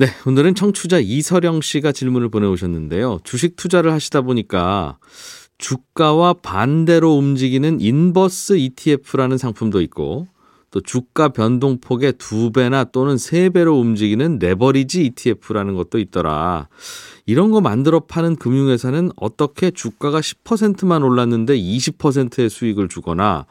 네, 0.00 0.06
오늘은 0.26 0.54
청취자 0.54 1.00
이서령 1.00 1.60
씨가 1.60 1.90
질문을 1.90 2.28
보내오셨는데요. 2.28 3.18
주식 3.24 3.56
투자를 3.56 3.90
하시다 3.90 4.20
보니까 4.20 4.96
주가와 5.58 6.34
반대로 6.34 7.16
움직이는 7.16 7.80
인버스 7.80 8.58
ETF라는 8.58 9.38
상품도 9.38 9.80
있고 9.80 10.28
또 10.70 10.80
주가 10.80 11.30
변동폭의 11.30 12.12
두 12.16 12.52
배나 12.52 12.84
또는 12.84 13.18
세 13.18 13.48
배로 13.48 13.76
움직이는 13.80 14.38
레버리지 14.38 15.04
ETF라는 15.04 15.74
것도 15.74 15.98
있더라. 15.98 16.68
이런 17.26 17.50
거 17.50 17.60
만들어 17.60 17.98
파는 17.98 18.36
금융회사는 18.36 19.10
어떻게 19.16 19.72
주가가 19.72 20.20
10%만 20.20 21.02
올랐는데 21.02 21.58
20%의 21.58 22.50
수익을 22.50 22.86
주거나 22.86 23.46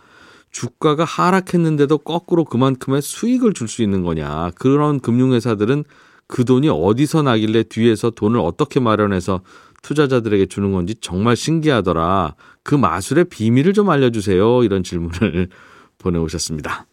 주가가 0.52 1.04
하락했는데도 1.04 1.98
거꾸로 1.98 2.46
그만큼의 2.46 3.02
수익을 3.02 3.52
줄 3.52 3.68
수 3.68 3.84
있는 3.84 4.04
거냐. 4.04 4.52
그런 4.56 5.02
금융회사들은 5.02 5.84
그 6.28 6.46
돈이 6.46 6.70
어디서 6.70 7.24
나길래 7.24 7.64
뒤에서 7.64 8.10
돈을 8.10 8.40
어떻게 8.40 8.80
마련해서 8.80 9.42
투자자들에게 9.82 10.48
주는 10.48 10.72
건지 10.72 10.96
정말 11.00 11.36
신기하더라. 11.36 12.36
그 12.64 12.76
마술의 12.76 13.26
비밀을 13.26 13.74
좀 13.74 13.90
알려주세요. 13.90 14.64
이런 14.64 14.84
질문을 14.84 15.48
보내오셨습니다. 15.98 16.88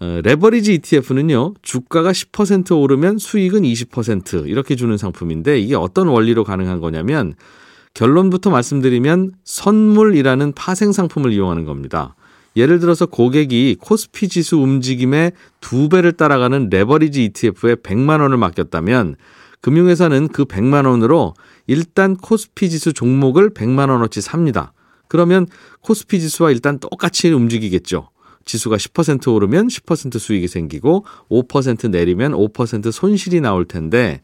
어, 0.00 0.20
레버리지 0.24 0.74
ETF는요, 0.74 1.54
주가가 1.62 2.10
10% 2.10 2.80
오르면 2.80 3.18
수익은 3.18 3.62
20% 3.62 4.48
이렇게 4.48 4.74
주는 4.74 4.96
상품인데 4.96 5.60
이게 5.60 5.76
어떤 5.76 6.08
원리로 6.08 6.42
가능한 6.42 6.80
거냐면 6.80 7.34
결론부터 7.94 8.50
말씀드리면 8.50 9.34
선물이라는 9.44 10.52
파생 10.54 10.90
상품을 10.90 11.32
이용하는 11.32 11.64
겁니다. 11.64 12.16
예를 12.56 12.78
들어서 12.78 13.06
고객이 13.06 13.76
코스피 13.80 14.28
지수 14.28 14.58
움직임의 14.58 15.32
두 15.60 15.88
배를 15.88 16.12
따라가는 16.12 16.68
레버리지 16.70 17.24
ETF에 17.24 17.74
100만 17.76 18.20
원을 18.20 18.36
맡겼다면 18.36 19.16
금융회사는 19.60 20.28
그 20.28 20.44
100만 20.44 20.86
원으로 20.86 21.34
일단 21.66 22.16
코스피 22.16 22.70
지수 22.70 22.92
종목을 22.92 23.50
100만 23.50 23.90
원어치 23.90 24.20
삽니다. 24.20 24.72
그러면 25.08 25.46
코스피 25.80 26.20
지수와 26.20 26.50
일단 26.50 26.78
똑같이 26.78 27.30
움직이겠죠. 27.30 28.10
지수가 28.44 28.76
10% 28.76 29.32
오르면 29.32 29.68
10% 29.68 30.18
수익이 30.18 30.48
생기고 30.48 31.04
5% 31.30 31.90
내리면 31.90 32.32
5% 32.32 32.92
손실이 32.92 33.40
나올 33.40 33.64
텐데 33.64 34.20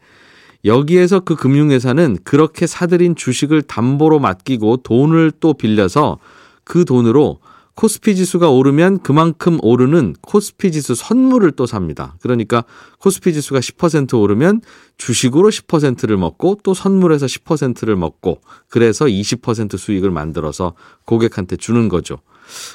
여기에서 0.63 1.21
그 1.21 1.35
금융회사는 1.35 2.19
그렇게 2.23 2.67
사들인 2.67 3.15
주식을 3.15 3.63
담보로 3.63 4.19
맡기고 4.19 4.77
돈을 4.77 5.31
또 5.39 5.53
빌려서 5.53 6.19
그 6.63 6.85
돈으로 6.85 7.39
코스피 7.81 8.15
지수가 8.15 8.47
오르면 8.47 8.99
그만큼 8.99 9.57
오르는 9.63 10.13
코스피 10.21 10.71
지수 10.71 10.93
선물을 10.93 11.53
또 11.53 11.65
삽니다. 11.65 12.15
그러니까 12.21 12.63
코스피 12.99 13.33
지수가 13.33 13.59
10% 13.59 14.21
오르면 14.21 14.61
주식으로 14.97 15.49
10%를 15.49 16.15
먹고 16.15 16.59
또 16.61 16.75
선물에서 16.75 17.25
10%를 17.25 17.95
먹고 17.95 18.41
그래서 18.69 19.05
20% 19.05 19.79
수익을 19.79 20.11
만들어서 20.11 20.75
고객한테 21.05 21.55
주는 21.55 21.89
거죠. 21.89 22.19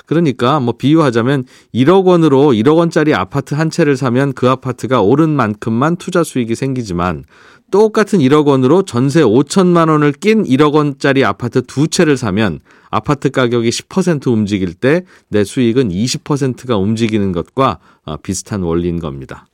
그러니까 0.07 0.59
뭐 0.59 0.77
비유하자면 0.77 1.45
1억 1.73 2.07
원으로 2.07 2.49
1억 2.49 2.77
원짜리 2.77 3.15
아파트 3.15 3.55
한 3.55 3.71
채를 3.71 3.97
사면 3.97 4.33
그 4.33 4.51
아파트가 4.51 5.03
오른 5.03 5.31
만큼만 5.31 5.99
투자 5.99 6.25
수익이 6.25 6.57
생기지만 6.57 7.25
똑같은 7.71 8.21
1억 8.21 8.47
원으로 8.47 8.83
전세 8.83 9.23
5천만 9.23 9.89
원을 9.89 10.13
낀 10.13 10.45
1억 10.45 10.75
원짜리 10.75 11.25
아파트 11.25 11.63
두 11.63 11.89
채를 11.89 12.17
사면 12.17 12.61
아파트 12.91 13.31
가격이 13.31 13.69
10% 13.69 14.29
움직일 14.29 14.75
때 14.75 15.03
내 15.29 15.45
수익은 15.45 15.89
20%가 15.89 16.77
움직이는 16.77 17.33
것과 17.33 17.79
어, 18.05 18.17
비슷한 18.19 18.63
원리인 18.63 19.01
겁니다. 19.01 19.47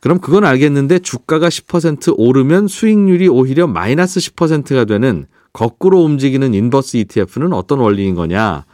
그럼 0.00 0.18
그건 0.18 0.44
알겠는데 0.46 1.00
주가가 1.00 1.48
10% 1.48 2.14
오르면 2.16 2.68
수익률이 2.68 3.28
오히려 3.28 3.66
마이너스 3.66 4.18
10%가 4.18 4.86
되는 4.86 5.26
거꾸로 5.52 6.02
움직이는 6.02 6.54
inverse 6.54 6.96
ETF는 6.96 7.52
어떤 7.52 7.80
원리인 7.80 8.14
거냐? 8.14 8.64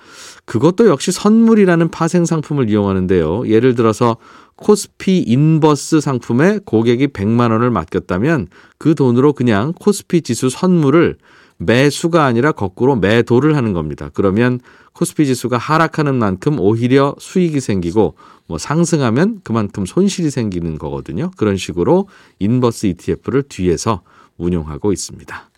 그것도 0.47 0.89
역시 0.89 1.13
선물이라는 1.13 1.91
파생 1.91 2.25
상품을 2.25 2.71
이용하는데요. 2.71 3.49
예를 3.49 3.75
들어서 3.75 4.17
코스피 4.55 5.19
inverse 5.19 6.01
상품에 6.01 6.61
고객이 6.65 7.09
100만 7.09 7.51
원을 7.51 7.71
맡겼다면 7.71 8.49
그 8.79 8.95
돈으로 8.95 9.33
그냥 9.33 9.73
코스피 9.75 10.23
지수 10.23 10.49
선물을 10.49 11.19
매수가 11.59 12.25
아니라 12.25 12.53
거꾸로 12.53 12.97
매도를 12.97 13.57
하는 13.57 13.73
겁니다. 13.73 14.11
그러면 14.15 14.61
코스피 14.93 15.27
지수가 15.27 15.59
하락하는 15.59 16.15
만큼 16.15 16.61
오히려 16.61 17.15
수익이 17.19 17.61
생기고 17.61 18.15
뭐 18.47 18.59
상승하면 18.59 19.41
그만큼 19.43 19.85
손실이 19.85 20.31
생기는 20.31 20.79
거거든요. 20.79 21.31
그런 21.37 21.57
식으로 21.57 22.09
인버스 22.39 22.87
ETF를 22.87 23.43
뒤에서 23.43 24.03
운용하고 24.39 24.93
있습니다. 24.93 25.51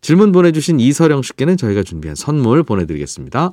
질문 0.00 0.32
보내주신 0.32 0.80
이서령 0.80 1.22
씨께는 1.22 1.56
저희가 1.56 1.82
준비한 1.82 2.14
선물 2.14 2.62
보내드리겠습니다. 2.62 3.52